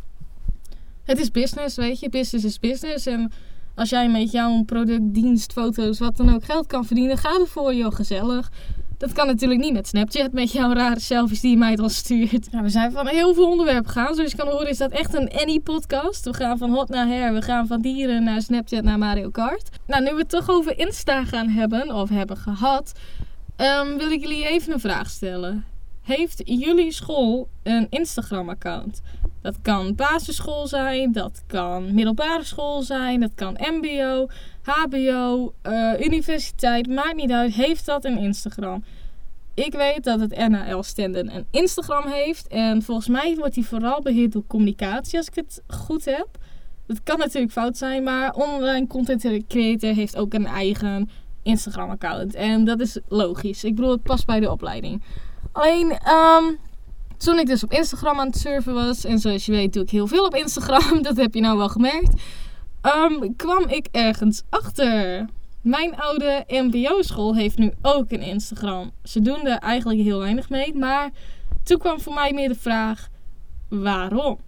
het 1.03 1.19
is 1.19 1.31
business, 1.31 1.75
weet 1.75 1.99
je. 1.99 2.09
Business 2.09 2.45
is 2.45 2.59
business. 2.59 3.05
En 3.05 3.31
als 3.75 3.89
jij 3.89 4.09
met 4.09 4.31
jouw 4.31 4.63
product, 4.63 5.13
dienst, 5.13 5.53
foto's, 5.53 5.99
wat 5.99 6.17
dan 6.17 6.33
ook 6.33 6.43
geld 6.43 6.67
kan 6.67 6.85
verdienen, 6.85 7.17
ga 7.17 7.39
ervoor, 7.39 7.73
joh, 7.73 7.91
gezellig. 7.91 8.51
Dat 8.97 9.13
kan 9.13 9.27
natuurlijk 9.27 9.59
niet 9.59 9.73
met 9.73 9.87
Snapchat, 9.87 10.31
met 10.31 10.51
jouw 10.51 10.73
rare 10.73 10.99
selfies 10.99 11.41
die 11.41 11.51
je 11.51 11.57
mij 11.57 11.75
dan 11.75 11.89
stuurt. 11.89 12.49
We 12.51 12.69
zijn 12.69 12.91
van 12.91 13.07
heel 13.07 13.33
veel 13.33 13.49
onderwerpen 13.49 13.91
gegaan. 13.91 14.15
Zoals 14.15 14.31
je 14.31 14.37
kan 14.37 14.47
horen 14.47 14.69
is 14.69 14.77
dat 14.77 14.91
echt 14.91 15.13
een 15.13 15.29
Annie-podcast. 15.29 16.25
We 16.25 16.33
gaan 16.33 16.57
van 16.57 16.69
hot 16.69 16.89
naar 16.89 17.07
her, 17.07 17.33
we 17.33 17.41
gaan 17.41 17.67
van 17.67 17.81
dieren 17.81 18.23
naar 18.23 18.41
Snapchat 18.41 18.83
naar 18.83 18.97
Mario 18.97 19.29
Kart. 19.29 19.69
Nou, 19.87 20.03
nu 20.03 20.11
we 20.11 20.19
het 20.19 20.29
toch 20.29 20.49
over 20.49 20.79
Insta 20.79 21.25
gaan 21.25 21.49
hebben, 21.49 21.95
of 21.95 22.09
hebben 22.09 22.37
gehad, 22.37 22.91
um, 23.57 23.97
wil 23.97 24.11
ik 24.11 24.21
jullie 24.21 24.47
even 24.47 24.73
een 24.73 24.79
vraag 24.79 25.09
stellen. 25.09 25.65
Heeft 26.07 26.41
jullie 26.45 26.91
school 26.91 27.49
een 27.63 27.87
Instagram-account? 27.89 29.01
Dat 29.41 29.61
kan 29.61 29.95
basisschool 29.95 30.67
zijn, 30.67 31.11
dat 31.11 31.43
kan 31.47 31.93
middelbare 31.93 32.43
school 32.43 32.81
zijn, 32.81 33.19
dat 33.19 33.31
kan 33.35 33.57
MBO, 33.59 34.27
HBO, 34.61 35.53
eh, 35.61 35.93
universiteit, 35.99 36.87
maakt 36.87 37.15
niet 37.15 37.31
uit. 37.31 37.53
Heeft 37.53 37.85
dat 37.85 38.05
een 38.05 38.17
Instagram? 38.17 38.83
Ik 39.53 39.73
weet 39.73 40.03
dat 40.03 40.19
het 40.19 40.47
NAL 40.47 40.83
Stenden 40.83 41.35
een 41.35 41.45
Instagram 41.51 42.07
heeft. 42.07 42.47
En 42.47 42.81
volgens 42.81 43.07
mij 43.07 43.35
wordt 43.35 43.53
die 43.53 43.65
vooral 43.65 44.01
beheerd 44.01 44.31
door 44.31 44.47
communicatie, 44.47 45.17
als 45.17 45.27
ik 45.27 45.35
het 45.35 45.61
goed 45.67 46.05
heb. 46.05 46.27
Dat 46.85 47.03
kan 47.03 47.17
natuurlijk 47.17 47.53
fout 47.53 47.77
zijn, 47.77 48.03
maar 48.03 48.33
online 48.33 48.87
content 48.87 49.47
creator 49.47 49.93
heeft 49.93 50.17
ook 50.17 50.33
een 50.33 50.45
eigen 50.45 51.09
Instagram-account. 51.43 52.35
En 52.35 52.65
dat 52.65 52.79
is 52.79 52.99
logisch. 53.07 53.63
Ik 53.63 53.75
bedoel, 53.75 53.91
het 53.91 54.03
past 54.03 54.25
bij 54.25 54.39
de 54.39 54.51
opleiding. 54.51 55.01
Alleen, 55.51 55.91
um, 55.91 56.57
toen 57.17 57.39
ik 57.39 57.45
dus 57.45 57.63
op 57.63 57.71
Instagram 57.71 58.19
aan 58.19 58.27
het 58.27 58.37
surfen 58.37 58.73
was, 58.73 59.05
en 59.05 59.19
zoals 59.19 59.45
je 59.45 59.51
weet 59.51 59.73
doe 59.73 59.83
ik 59.83 59.89
heel 59.89 60.07
veel 60.07 60.25
op 60.25 60.35
Instagram, 60.35 61.01
dat 61.01 61.17
heb 61.17 61.33
je 61.33 61.41
nou 61.41 61.57
wel 61.57 61.69
gemerkt, 61.69 62.21
um, 62.81 63.35
kwam 63.35 63.67
ik 63.67 63.87
ergens 63.91 64.43
achter. 64.49 65.25
Mijn 65.61 65.97
oude 65.97 66.43
MBO-school 66.47 67.35
heeft 67.35 67.57
nu 67.57 67.71
ook 67.81 68.11
een 68.11 68.21
Instagram. 68.21 68.91
Ze 69.03 69.21
doen 69.21 69.45
er 69.47 69.57
eigenlijk 69.57 69.99
heel 69.99 70.19
weinig 70.19 70.49
mee, 70.49 70.75
maar 70.75 71.09
toen 71.63 71.77
kwam 71.77 71.99
voor 71.99 72.13
mij 72.13 72.33
meer 72.33 72.47
de 72.47 72.55
vraag: 72.55 73.07
waarom? 73.69 74.39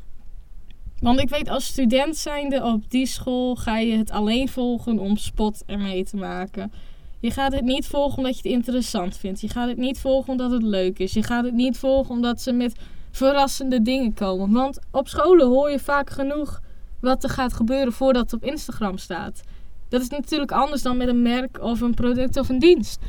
Want 0.99 1.19
ik 1.19 1.29
weet 1.29 1.49
als 1.49 1.65
student 1.65 2.17
zijnde 2.17 2.63
op 2.63 2.89
die 2.89 3.05
school 3.05 3.55
ga 3.55 3.77
je 3.77 3.97
het 3.97 4.11
alleen 4.11 4.49
volgen 4.49 4.99
om 4.99 5.17
spot 5.17 5.63
ermee 5.65 6.03
te 6.03 6.17
maken. 6.17 6.71
Je 7.19 7.31
gaat 7.31 7.53
het 7.53 7.63
niet 7.63 7.87
volgen 7.87 8.17
omdat 8.17 8.31
je 8.39 8.41
het 8.49 8.57
interessant 8.57 9.17
vindt. 9.17 9.41
Je 9.41 9.49
gaat 9.49 9.67
het 9.67 9.77
niet 9.77 9.99
volgen 9.99 10.31
omdat 10.31 10.51
het 10.51 10.63
leuk 10.63 10.99
is. 10.99 11.13
Je 11.13 11.23
gaat 11.23 11.45
het 11.45 11.53
niet 11.53 11.77
volgen 11.77 12.15
omdat 12.15 12.41
ze 12.41 12.51
met 12.51 12.75
verrassende 13.11 13.81
dingen 13.81 14.13
komen. 14.13 14.51
Want 14.51 14.79
op 14.91 15.07
scholen 15.07 15.47
hoor 15.47 15.71
je 15.71 15.79
vaak 15.79 16.09
genoeg 16.09 16.61
wat 16.99 17.23
er 17.23 17.29
gaat 17.29 17.53
gebeuren 17.53 17.93
voordat 17.93 18.31
het 18.31 18.33
op 18.33 18.49
Instagram 18.49 18.97
staat. 18.97 19.41
Dat 19.89 20.01
is 20.01 20.09
natuurlijk 20.09 20.51
anders 20.51 20.81
dan 20.81 20.97
met 20.97 21.07
een 21.07 21.21
merk 21.21 21.61
of 21.61 21.81
een 21.81 21.93
product 21.93 22.37
of 22.37 22.49
een 22.49 22.59
dienst. 22.59 22.99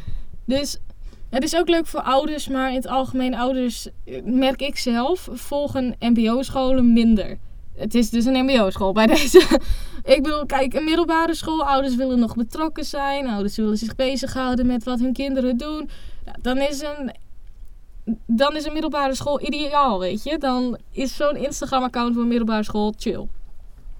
Dus 0.44 0.78
het 1.30 1.44
is 1.44 1.56
ook 1.56 1.68
leuk 1.68 1.86
voor 1.86 2.02
ouders, 2.02 2.48
maar 2.48 2.68
in 2.68 2.74
het 2.74 2.86
algemeen 2.86 3.34
ouders, 3.34 3.88
eh, 4.04 4.22
merk 4.24 4.62
ik 4.62 4.76
zelf, 4.76 5.28
volgen 5.32 5.96
MBO-scholen 5.98 6.92
minder. 6.92 7.38
Het 7.80 7.94
is 7.94 8.10
dus 8.10 8.24
een 8.24 8.44
MBO-school 8.44 8.92
bij 8.92 9.06
deze. 9.16 9.60
ik 10.04 10.22
bedoel, 10.22 10.46
kijk, 10.46 10.74
een 10.74 10.84
middelbare 10.84 11.34
school, 11.34 11.64
ouders 11.64 11.94
willen 11.94 12.18
nog 12.18 12.34
betrokken 12.34 12.84
zijn, 12.84 13.26
ouders 13.26 13.56
willen 13.56 13.76
zich 13.78 13.94
bezighouden 13.94 14.66
met 14.66 14.84
wat 14.84 15.00
hun 15.00 15.12
kinderen 15.12 15.56
doen. 15.56 15.88
Ja, 16.24 16.34
dan 16.42 16.58
is 16.58 16.82
een 16.82 17.12
dan 18.26 18.56
is 18.56 18.64
een 18.64 18.72
middelbare 18.72 19.14
school 19.14 19.40
ideaal, 19.40 19.98
weet 19.98 20.22
je. 20.22 20.38
Dan 20.38 20.78
is 20.90 21.16
zo'n 21.16 21.36
Instagram-account 21.36 22.12
voor 22.12 22.22
een 22.22 22.28
middelbare 22.28 22.62
school 22.62 22.94
chill. 22.98 23.26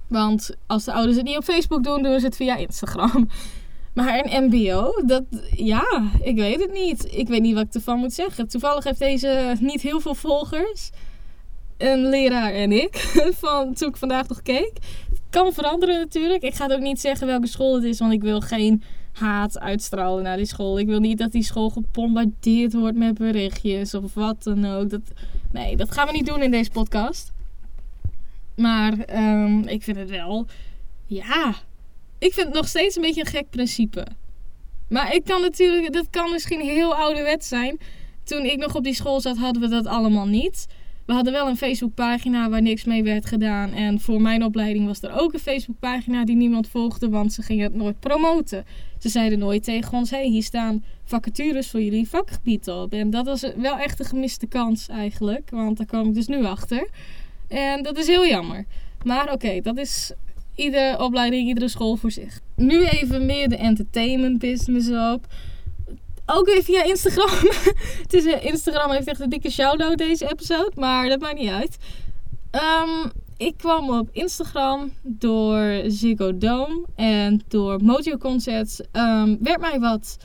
Want 0.09 0.51
als 0.67 0.85
de 0.85 0.93
ouders 0.93 1.17
het 1.17 1.25
niet 1.25 1.37
op 1.37 1.45
Facebook 1.45 1.85
doen, 1.85 2.03
doen 2.03 2.21
ze 2.21 2.27
het 2.27 2.37
via 2.37 2.57
Instagram. 2.57 3.29
Maar 3.95 4.25
een 4.25 4.45
MBO, 4.45 4.93
dat, 5.07 5.23
ja, 5.57 6.11
ik 6.23 6.37
weet 6.37 6.61
het 6.61 6.73
niet. 6.73 7.15
Ik 7.15 7.29
weet 7.29 7.41
niet 7.41 7.55
wat 7.55 7.67
ik 7.67 7.75
ervan 7.75 7.99
moet 7.99 8.13
zeggen. 8.13 8.49
Toevallig 8.49 8.85
heeft 8.85 8.99
deze 8.99 9.57
niet 9.61 9.81
heel 9.81 10.01
veel 10.01 10.15
volgers. 10.15 10.91
Een 11.81 12.09
leraar 12.09 12.53
en 12.53 12.73
ik, 12.73 12.97
van 13.43 13.75
toen 13.75 13.89
ik 13.89 13.97
vandaag 13.97 14.29
nog 14.29 14.43
keek. 14.43 14.73
Het 15.11 15.21
kan 15.31 15.53
veranderen 15.53 15.99
natuurlijk. 15.99 16.43
Ik 16.43 16.55
ga 16.55 16.67
ook 16.71 16.81
niet 16.81 17.01
zeggen 17.01 17.27
welke 17.27 17.47
school 17.47 17.75
het 17.75 17.85
is, 17.85 17.99
want 17.99 18.13
ik 18.13 18.23
wil 18.23 18.41
geen 18.41 18.83
haat 19.13 19.59
uitstralen 19.59 20.23
naar 20.23 20.37
die 20.37 20.47
school. 20.47 20.79
Ik 20.79 20.87
wil 20.87 21.01
niet 21.01 21.19
dat 21.19 21.33
die 21.33 21.43
school 21.43 21.71
gebombardeerd 21.71 22.73
wordt 22.73 22.97
met 22.97 23.19
berichtjes 23.19 23.95
of 23.95 24.15
wat 24.15 24.43
dan 24.43 24.65
ook. 24.65 24.91
Dat, 24.91 25.01
nee, 25.53 25.77
dat 25.77 25.93
gaan 25.93 26.07
we 26.07 26.13
niet 26.13 26.27
doen 26.27 26.43
in 26.43 26.51
deze 26.51 26.71
podcast. 26.71 27.33
Maar 28.57 28.93
um, 29.17 29.67
ik 29.67 29.83
vind 29.83 29.97
het 29.97 30.11
wel. 30.11 30.47
Ja. 31.07 31.55
Ik 32.19 32.33
vind 32.33 32.47
het 32.47 32.57
nog 32.57 32.69
steeds 32.69 32.97
een 32.97 33.03
beetje 33.03 33.21
een 33.21 33.27
gek 33.27 33.51
principe. 33.51 34.07
Maar 34.89 35.15
ik 35.15 35.25
kan 35.25 35.41
natuurlijk. 35.41 35.93
Dat 35.93 36.11
kan 36.11 36.31
misschien 36.31 36.61
heel 36.61 36.95
ouderwet 36.95 37.45
zijn. 37.45 37.79
Toen 38.25 38.45
ik 38.45 38.59
nog 38.59 38.75
op 38.75 38.85
die 38.85 38.95
school 38.95 39.21
zat, 39.21 39.37
hadden 39.37 39.63
we 39.63 39.69
dat 39.69 39.87
allemaal 39.87 40.27
niet. 40.27 40.67
We 41.11 41.17
hadden 41.17 41.35
wel 41.35 41.49
een 41.49 41.57
Facebookpagina 41.57 42.49
waar 42.49 42.63
niks 42.63 42.85
mee 42.85 43.03
werd 43.03 43.27
gedaan. 43.27 43.73
En 43.73 44.01
voor 44.01 44.21
mijn 44.21 44.45
opleiding 44.45 44.87
was 44.87 45.03
er 45.03 45.21
ook 45.21 45.33
een 45.33 45.41
Facebookpagina 45.41 46.25
die 46.25 46.37
niemand 46.37 46.69
volgde, 46.69 47.09
want 47.09 47.33
ze 47.33 47.43
gingen 47.43 47.65
het 47.65 47.75
nooit 47.75 48.01
promoten. 48.01 48.65
Ze 48.99 49.09
zeiden 49.09 49.39
nooit 49.39 49.65
tegen 49.65 49.93
ons: 49.93 50.11
hey, 50.11 50.27
hier 50.27 50.43
staan 50.43 50.85
vacatures 51.05 51.71
voor 51.71 51.83
jullie 51.83 52.09
vakgebied 52.09 52.69
op. 52.69 52.93
En 52.93 53.11
dat 53.11 53.27
was 53.27 53.47
wel 53.57 53.79
echt 53.79 54.01
een 54.01 54.07
gemiste 54.07 54.47
kans 54.47 54.89
eigenlijk, 54.89 55.51
want 55.51 55.77
daar 55.77 55.87
kwam 55.87 56.09
ik 56.09 56.15
dus 56.15 56.27
nu 56.27 56.45
achter. 56.45 56.89
En 57.49 57.83
dat 57.83 57.99
is 57.99 58.07
heel 58.07 58.27
jammer. 58.27 58.65
Maar 59.05 59.33
oké, 59.33 59.61
dat 59.61 59.77
is 59.79 60.13
iedere 60.55 61.03
opleiding, 61.03 61.49
iedere 61.49 61.69
school 61.69 61.97
voor 61.97 62.11
zich. 62.11 62.41
Nu 62.57 62.85
even 62.85 63.27
meer 63.27 63.49
de 63.49 63.57
entertainment 63.57 64.39
business 64.39 64.89
op. 65.15 65.27
Ook 66.33 66.47
weer 66.47 66.63
via 66.63 66.85
Instagram. 66.85 67.31
het 68.03 68.13
is, 68.13 68.27
eh, 68.27 68.45
Instagram 68.45 68.91
heeft 68.91 69.07
echt 69.07 69.21
een 69.21 69.29
dikke 69.29 69.51
shout-out 69.51 69.99
deze 69.99 70.31
episode, 70.31 70.73
maar 70.75 71.09
dat 71.09 71.21
maakt 71.21 71.39
niet 71.39 71.51
uit. 71.51 71.79
Ehm, 72.51 73.09
ik 73.37 73.57
kwam 73.57 73.99
op 73.99 74.09
Instagram 74.13 74.93
door 75.03 75.83
Ziggo 75.87 76.39
Dome 76.39 76.85
en 76.95 77.43
door 77.49 77.83
Mojo 77.83 78.17
Concerts. 78.17 78.81
Um, 78.93 79.39
werd 79.41 79.61
mij 79.61 79.81
wat, 79.81 80.17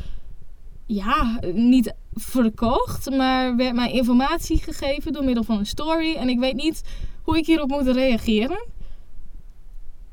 ja, 0.86 1.40
niet 1.54 1.94
verkocht, 2.14 3.10
maar 3.10 3.56
werd 3.56 3.76
mij 3.76 3.92
informatie 3.92 4.58
gegeven 4.58 5.14
door 5.14 5.24
middel 5.24 5.44
van 5.44 5.58
een 5.58 5.66
story. 5.66 6.16
En 6.16 6.30
ik 6.30 6.40
weet 6.40 6.56
niet 6.56 6.82
hoe 7.22 7.38
ik 7.38 7.46
hierop 7.46 7.70
moet 7.70 7.88
reageren. 7.88 8.66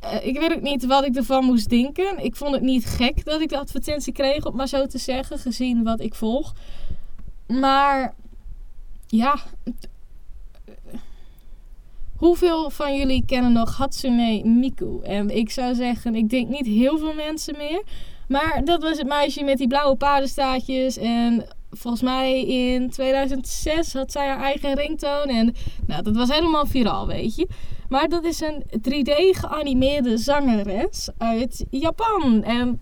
Uh, 0.05 0.27
ik 0.27 0.39
weet 0.39 0.53
ook 0.53 0.61
niet 0.63 0.87
wat 0.87 1.05
ik 1.05 1.17
ervan 1.17 1.45
moest 1.45 1.69
denken. 1.69 2.25
Ik 2.25 2.37
vond 2.37 2.55
het 2.55 2.63
niet 2.63 2.85
gek 2.85 3.25
dat 3.25 3.41
ik 3.41 3.49
de 3.49 3.59
advertentie 3.59 4.13
kreeg, 4.13 4.47
om 4.47 4.57
maar 4.57 4.69
zo 4.69 4.87
te 4.87 4.99
zeggen, 4.99 5.39
gezien 5.39 5.83
wat 5.83 6.01
ik 6.01 6.15
volg. 6.15 6.55
Maar 7.47 8.15
ja. 9.07 9.39
Hoeveel 12.17 12.71
van 12.71 12.97
jullie 12.97 13.25
kennen 13.27 13.53
nog 13.53 13.77
Hatsune 13.77 14.45
Miku? 14.45 15.01
En 15.03 15.37
ik 15.37 15.51
zou 15.51 15.75
zeggen, 15.75 16.15
ik 16.15 16.31
denk 16.31 16.49
niet 16.49 16.67
heel 16.67 16.99
veel 16.99 17.15
mensen 17.15 17.57
meer. 17.57 17.83
Maar 18.29 18.65
dat 18.65 18.83
was 18.83 18.99
het 18.99 19.07
meisje 19.07 19.45
met 19.45 19.59
die 19.59 19.67
blauwe 19.67 19.97
paardenstaartjes 19.97 20.97
en 20.97 21.47
volgens 21.73 22.03
mij 22.03 22.47
in 22.47 22.91
2006 22.91 23.93
had 23.93 24.13
zij 24.13 24.29
haar 24.29 24.41
eigen 24.41 24.75
ringtoon. 24.75 25.27
En 25.27 25.55
nou, 25.87 26.03
dat 26.03 26.17
was 26.17 26.29
helemaal 26.29 26.67
viraal, 26.67 27.07
weet 27.07 27.35
je. 27.35 27.49
Maar 27.89 28.09
dat 28.09 28.25
is 28.25 28.41
een 28.41 28.63
3D 28.71 29.39
geanimeerde 29.39 30.19
zangeres 30.19 31.09
uit 31.19 31.65
Japan. 31.71 32.43
En 32.43 32.81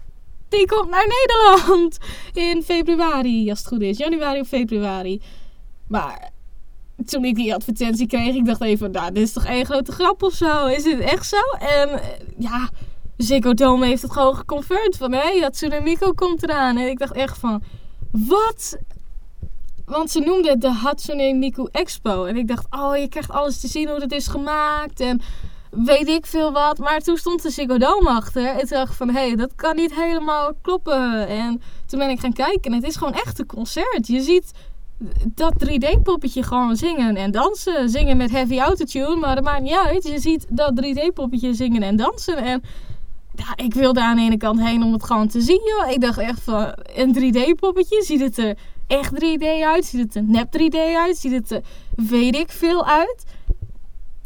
die 0.49 0.67
komt 0.67 0.91
naar 0.91 1.07
Nederland 1.07 1.99
in 2.33 2.63
februari, 2.63 3.51
als 3.51 3.59
het 3.59 3.69
goed 3.69 3.81
is. 3.81 3.99
Januari 3.99 4.41
of 4.41 4.49
februari. 4.49 5.21
Maar 5.87 6.31
toen 7.05 7.25
ik 7.25 7.35
die 7.35 7.55
advertentie 7.55 8.07
kreeg, 8.07 8.35
ik 8.35 8.45
dacht 8.45 8.63
even, 8.63 8.91
nou, 8.91 9.13
dit 9.13 9.23
is 9.23 9.33
toch 9.33 9.45
één 9.45 9.65
grote 9.65 9.93
grap 9.93 10.23
of 10.23 10.33
zo? 10.33 10.67
Is 10.67 10.83
dit 10.83 10.99
echt 10.99 11.27
zo? 11.27 11.41
En 11.59 12.01
ja, 12.39 12.69
Ziggo 13.17 13.55
Dome 13.55 13.87
heeft 13.87 14.03
het 14.03 14.13
gewoon 14.13 14.35
geconfirmed 14.35 14.97
van, 14.97 15.13
hé, 15.13 15.19
hey, 15.19 15.41
Hatsune 15.41 16.15
komt 16.15 16.43
eraan. 16.43 16.77
En 16.77 16.89
ik 16.89 16.99
dacht 16.99 17.13
echt 17.13 17.39
van, 17.39 17.63
wat? 18.11 18.77
Want 19.85 20.11
ze 20.11 20.21
noemde 20.21 20.49
het 20.49 20.61
de 20.61 20.73
Hatsune 20.73 21.35
Miku 21.35 21.69
Expo. 21.71 22.25
En 22.25 22.37
ik 22.37 22.49
dacht, 22.49 22.67
oh, 22.71 22.97
je 22.97 23.09
krijgt 23.09 23.31
alles 23.31 23.61
te 23.61 23.69
zien 23.69 23.89
hoe 23.89 24.01
het 24.01 24.13
is 24.13 24.27
gemaakt. 24.27 25.01
En 25.01 25.21
weet 25.71 26.09
ik 26.09 26.27
veel 26.27 26.53
wat. 26.53 26.79
Maar 26.79 27.01
toen 27.01 27.17
stond 27.17 27.43
de 27.43 27.51
Ziggo 27.51 27.79
Dome 27.79 28.09
achter. 28.09 28.47
En 28.47 28.59
toen 28.59 28.79
dacht 28.79 28.91
ik 28.91 28.97
van, 28.97 29.09
hé, 29.09 29.27
hey, 29.27 29.37
dat 29.37 29.55
kan 29.55 29.77
niet 29.77 29.95
helemaal 29.95 30.53
kloppen. 30.63 31.29
En 31.29 31.63
toen 31.87 31.99
ben 31.99 32.11
ik 32.11 32.21
gaan 32.21 32.33
kijken. 32.33 32.73
En 32.73 32.73
het 32.73 32.89
is 32.89 32.97
gewoon 32.97 33.15
echt 33.15 33.39
een 33.39 33.47
concert. 33.47 34.07
Je 34.07 34.21
ziet 34.21 34.53
dat 35.35 35.55
3D-poppetje 35.67 36.43
gewoon 36.43 36.77
zingen 36.77 37.17
en 37.17 37.31
dansen. 37.31 37.89
Zingen 37.89 38.17
met 38.17 38.31
heavy 38.31 38.59
autotune, 38.59 39.17
maar 39.17 39.35
dat 39.35 39.45
maakt 39.45 39.63
niet 39.63 39.81
uit. 39.87 40.07
Je 40.07 40.19
ziet 40.19 40.47
dat 40.49 40.83
3D-poppetje 40.85 41.53
zingen 41.53 41.83
en 41.83 41.97
dansen. 41.97 42.37
En 42.37 42.63
ja, 43.41 43.65
ik 43.65 43.75
wilde 43.75 44.01
aan 44.01 44.17
de 44.17 44.23
ene 44.23 44.37
kant 44.37 44.61
heen 44.61 44.83
om 44.83 44.93
het 44.93 45.05
gewoon 45.05 45.29
te 45.29 45.41
zien. 45.41 45.61
Joh. 45.65 45.91
Ik 45.91 46.01
dacht 46.01 46.19
echt 46.19 46.41
van, 46.43 46.73
een 46.95 47.15
3D-poppetje, 47.15 48.03
ziet 48.03 48.21
het 48.21 48.39
er 48.39 48.57
echt 48.87 49.13
3D 49.15 49.45
uit? 49.65 49.85
Ziet 49.85 50.01
het 50.01 50.15
er 50.15 50.23
nep 50.23 50.59
3D 50.59 50.77
uit? 50.97 51.17
Ziet 51.17 51.33
het 51.33 51.51
er 51.51 51.63
weet 51.97 52.37
ik 52.37 52.51
veel 52.51 52.87
uit? 52.87 53.25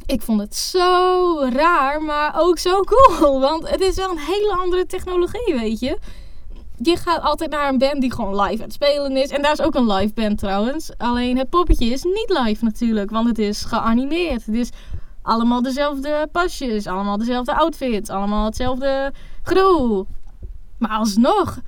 Ik 0.07 0.23
vond 0.23 0.41
het 0.41 0.55
zo 0.55 1.39
raar, 1.53 2.03
maar 2.03 2.41
ook 2.41 2.59
zo 2.59 2.81
cool. 2.81 3.41
Want 3.49 3.71
het 3.71 3.81
is 3.81 3.97
wel 3.97 4.11
een 4.11 4.19
hele 4.19 4.57
andere 4.63 4.87
technologie, 4.87 5.55
weet 5.55 5.81
je 5.81 5.99
je 6.77 6.97
gaat 6.97 7.23
altijd 7.23 7.51
naar 7.51 7.69
een 7.69 7.79
band 7.79 8.01
die 8.01 8.13
gewoon 8.13 8.41
live 8.41 8.63
aan 8.63 8.69
het 8.69 8.73
spelen 8.73 9.17
is. 9.17 9.29
En 9.29 9.43
daar 9.43 9.53
is 9.53 9.61
ook 9.61 9.75
een 9.75 9.93
live 9.93 10.15
band 10.15 10.39
trouwens. 10.39 10.91
Alleen 10.97 11.39
het 11.39 11.51
poppetje 11.51 11.87
is 11.87 12.03
niet 12.03 12.41
live 12.45 12.65
natuurlijk, 12.65 13.11
want 13.11 13.29
het 13.29 13.39
is 13.39 13.65
geanimeerd. 13.65 14.47
Het 14.47 14.55
allemaal 15.25 15.63
dezelfde 15.63 16.29
pasjes, 16.33 16.87
allemaal 16.87 17.19
dezelfde 17.19 17.55
outfits, 17.55 18.11
allemaal 18.11 18.45
hetzelfde 18.45 19.13
gedoe. 19.43 20.07
Maar 20.79 20.91
alsnog. 20.91 21.59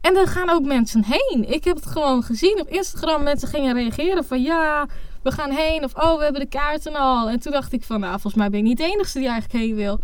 En 0.00 0.16
er 0.16 0.26
gaan 0.28 0.50
ook 0.50 0.64
mensen 0.64 1.04
heen. 1.06 1.52
Ik 1.52 1.64
heb 1.64 1.76
het 1.76 1.86
gewoon 1.86 2.22
gezien 2.22 2.60
op 2.60 2.68
Instagram. 2.68 3.22
Mensen 3.22 3.48
gingen 3.48 3.74
reageren 3.74 4.24
van 4.24 4.42
ja, 4.42 4.86
we 5.22 5.30
gaan 5.30 5.50
heen. 5.50 5.84
Of 5.84 5.94
oh, 5.94 6.16
we 6.16 6.22
hebben 6.22 6.40
de 6.40 6.48
kaarten 6.48 6.94
al. 6.94 7.28
En 7.28 7.40
toen 7.40 7.52
dacht 7.52 7.72
ik 7.72 7.84
van 7.84 8.00
nou, 8.00 8.12
volgens 8.12 8.34
mij 8.34 8.50
ben 8.50 8.58
ik 8.58 8.66
niet 8.66 8.78
de 8.78 8.84
enige 8.84 9.18
die 9.18 9.28
eigenlijk 9.28 9.64
heen 9.64 9.74
wil. 9.74 9.98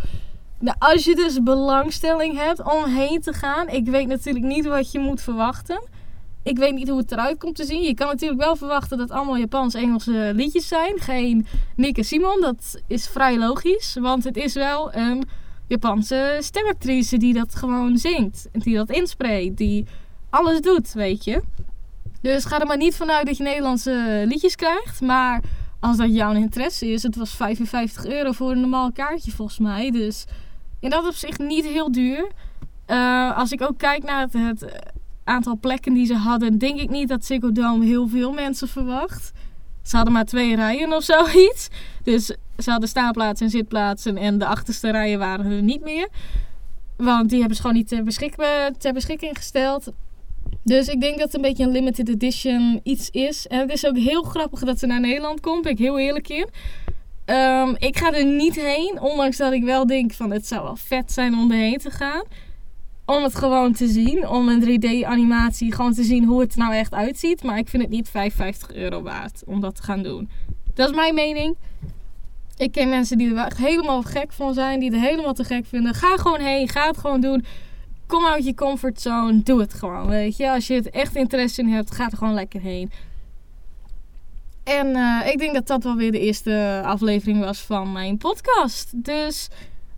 Nou, 0.59 0.77
als 0.79 1.05
je 1.05 1.14
dus 1.14 1.42
belangstelling 1.42 2.37
hebt 2.38 2.62
om 2.72 2.85
heen 2.85 3.20
te 3.20 3.33
gaan, 3.33 3.68
ik 3.68 3.87
weet 3.87 4.07
natuurlijk 4.07 4.44
niet 4.44 4.66
wat 4.66 4.92
je 4.92 4.98
moet 4.98 5.20
verwachten. 5.20 5.83
Ik 6.42 6.59
weet 6.59 6.74
niet 6.74 6.88
hoe 6.88 6.98
het 6.98 7.12
eruit 7.12 7.38
komt 7.38 7.57
te 7.57 7.64
zien. 7.64 7.83
Je 7.83 7.94
kan 7.94 8.07
natuurlijk 8.07 8.40
wel 8.40 8.57
verwachten 8.57 8.98
dat 8.98 9.09
het 9.09 9.16
allemaal 9.16 9.38
Japans-Engelse 9.38 10.33
liedjes 10.35 10.68
zijn. 10.68 11.00
Geen 11.00 11.46
Nick 11.76 12.05
Simon. 12.05 12.40
Dat 12.40 12.81
is 12.87 13.09
vrij 13.09 13.38
logisch. 13.38 13.96
Want 14.00 14.24
het 14.24 14.37
is 14.37 14.55
wel 14.55 14.94
een 14.94 15.22
Japanse 15.66 16.38
stemactrice 16.40 17.16
die 17.16 17.35
dat 17.35 17.55
gewoon 17.55 17.98
zingt. 17.98 18.48
Die 18.52 18.76
dat 18.76 18.90
inspreekt. 18.90 19.57
Die 19.57 19.87
alles 20.31 20.61
doet, 20.61 20.92
weet 20.92 21.24
je. 21.24 21.42
Dus 22.20 22.44
ga 22.44 22.61
er 22.61 22.66
maar 22.66 22.76
niet 22.76 22.96
vanuit 22.96 23.26
dat 23.26 23.37
je 23.37 23.42
Nederlandse 23.42 24.24
liedjes 24.26 24.57
krijgt. 24.57 25.00
Maar 25.00 25.40
als 25.81 25.96
dat 25.96 26.14
jouw 26.14 26.33
interesse 26.33 26.87
is. 26.87 27.02
Het 27.02 27.16
was 27.16 27.31
55 27.31 28.07
euro 28.07 28.33
voor 28.33 28.50
een 28.50 28.61
normaal 28.61 28.92
kaartje 28.92 29.31
volgens 29.31 29.59
mij. 29.59 29.90
Dus 29.90 30.24
in 30.81 30.90
dat 30.90 31.07
opzicht 31.07 31.38
niet 31.38 31.64
heel 31.64 31.92
duur. 31.92 32.31
Uh, 32.87 33.38
als 33.38 33.52
ik 33.52 33.62
ook 33.62 33.78
kijk 33.78 34.02
naar 34.02 34.28
het, 34.31 34.66
aantal 35.24 35.58
plekken 35.61 35.94
die 35.94 36.06
ze 36.06 36.14
hadden, 36.14 36.58
denk 36.58 36.80
ik 36.80 36.90
niet 36.90 37.08
dat 37.08 37.24
Ziggo 37.24 37.52
Dome 37.52 37.85
heel 37.85 38.08
veel 38.08 38.32
mensen 38.32 38.68
verwacht. 38.68 39.32
Ze 39.82 39.96
hadden 39.96 40.14
maar 40.14 40.24
twee 40.24 40.56
rijen 40.56 40.92
of 40.92 41.02
zoiets. 41.04 41.68
Dus 42.02 42.26
ze 42.58 42.70
hadden 42.70 42.88
staanplaatsen 42.88 43.46
en 43.46 43.52
zitplaatsen 43.52 44.16
en 44.16 44.38
de 44.38 44.46
achterste 44.46 44.90
rijen 44.90 45.18
waren 45.18 45.50
er 45.50 45.62
niet 45.62 45.82
meer. 45.82 46.08
Want 46.96 47.28
die 47.28 47.38
hebben 47.38 47.56
ze 47.56 47.62
gewoon 47.62 47.76
niet 47.76 47.88
ter, 47.88 48.04
beschik 48.04 48.35
ter 48.78 48.92
beschikking 48.92 49.37
gesteld. 49.37 49.92
Dus 50.64 50.88
ik 50.88 51.00
denk 51.00 51.14
dat 51.14 51.24
het 51.24 51.35
een 51.35 51.42
beetje 51.42 51.64
een 51.64 51.70
limited 51.70 52.08
edition 52.08 52.80
iets 52.82 53.11
is. 53.11 53.46
En 53.46 53.58
het 53.58 53.72
is 53.72 53.87
ook 53.87 53.96
heel 53.96 54.22
grappig 54.22 54.61
dat 54.61 54.78
ze 54.78 54.87
naar 54.87 55.00
Nederland 55.00 55.40
komt. 55.40 55.66
Ik 55.66 55.78
heel 55.78 55.98
eerlijk 55.98 56.28
in. 56.28 56.46
Um, 57.26 57.76
ik 57.78 57.96
ga 57.96 58.12
er 58.12 58.24
niet 58.24 58.54
heen, 58.54 59.00
ondanks 59.00 59.37
dat 59.37 59.52
ik 59.52 59.64
wel 59.64 59.87
denk 59.87 60.12
van 60.12 60.30
het 60.30 60.46
zou 60.46 60.62
wel 60.62 60.76
vet 60.76 61.12
zijn 61.12 61.35
om 61.35 61.50
erheen 61.50 61.78
te 61.78 61.90
gaan. 61.90 62.22
Om 63.04 63.22
het 63.22 63.34
gewoon 63.34 63.72
te 63.72 63.86
zien, 63.86 64.28
om 64.28 64.48
een 64.48 64.80
3D 64.80 65.06
animatie 65.06 65.72
gewoon 65.74 65.92
te 65.92 66.02
zien 66.02 66.24
hoe 66.24 66.40
het 66.40 66.52
er 66.52 66.58
nou 66.58 66.74
echt 66.74 66.94
uitziet. 66.94 67.42
Maar 67.42 67.58
ik 67.58 67.68
vind 67.68 67.82
het 67.82 67.92
niet 67.92 68.08
55 68.08 68.74
euro 68.74 69.02
waard 69.02 69.42
om 69.46 69.60
dat 69.60 69.76
te 69.76 69.82
gaan 69.82 70.02
doen. 70.02 70.28
Dat 70.74 70.88
is 70.90 70.96
mijn 70.96 71.14
mening. 71.14 71.56
Ik 72.56 72.72
ken 72.72 72.88
mensen 72.88 73.18
die 73.18 73.34
er 73.34 73.56
helemaal 73.56 74.02
gek 74.02 74.32
van 74.32 74.54
zijn, 74.54 74.80
die 74.80 74.90
het 74.90 75.00
helemaal 75.00 75.32
te 75.32 75.44
gek 75.44 75.66
vinden. 75.66 75.94
Ga 75.94 76.16
gewoon 76.16 76.40
heen, 76.40 76.68
ga 76.68 76.86
het 76.86 76.98
gewoon 76.98 77.20
doen. 77.20 77.44
Kom 78.06 78.26
uit 78.26 78.44
je 78.44 78.54
comfortzone, 78.54 79.42
doe 79.42 79.60
het 79.60 79.74
gewoon, 79.74 80.08
weet 80.08 80.36
je. 80.36 80.50
Als 80.50 80.66
je 80.66 80.74
het 80.74 80.90
echt 80.90 81.16
interesse 81.16 81.60
in 81.60 81.68
hebt, 81.68 81.94
ga 81.94 82.10
er 82.10 82.16
gewoon 82.16 82.34
lekker 82.34 82.60
heen. 82.60 82.90
En 84.64 84.86
uh, 84.86 85.26
ik 85.26 85.38
denk 85.38 85.54
dat 85.54 85.66
dat 85.66 85.84
wel 85.84 85.96
weer 85.96 86.12
de 86.12 86.20
eerste 86.20 86.82
aflevering 86.84 87.40
was 87.44 87.60
van 87.60 87.92
mijn 87.92 88.16
podcast. 88.16 89.04
Dus 89.04 89.48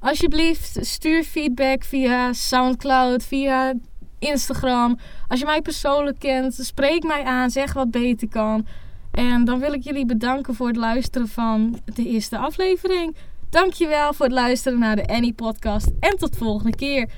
alsjeblieft, 0.04 0.78
stuur 0.80 1.24
feedback 1.24 1.84
via 1.84 2.32
SoundCloud, 2.32 3.24
via 3.24 3.74
Instagram. 4.18 4.98
Als 5.28 5.40
je 5.40 5.46
mij 5.46 5.62
persoonlijk 5.62 6.18
kent, 6.18 6.54
spreek 6.54 7.02
mij 7.02 7.24
aan, 7.24 7.50
zeg 7.50 7.72
wat 7.72 7.90
beter 7.90 8.28
kan. 8.28 8.66
En 9.10 9.44
dan 9.44 9.58
wil 9.58 9.72
ik 9.72 9.82
jullie 9.82 10.06
bedanken 10.06 10.54
voor 10.54 10.66
het 10.66 10.76
luisteren 10.76 11.28
van 11.28 11.78
de 11.94 12.08
eerste 12.08 12.38
aflevering. 12.38 13.16
Dankjewel 13.50 14.12
voor 14.12 14.26
het 14.26 14.34
luisteren 14.34 14.78
naar 14.78 14.96
de 14.96 15.06
Annie 15.06 15.32
podcast 15.32 15.90
en 16.00 16.16
tot 16.16 16.36
volgende 16.36 16.76
keer. 16.76 17.08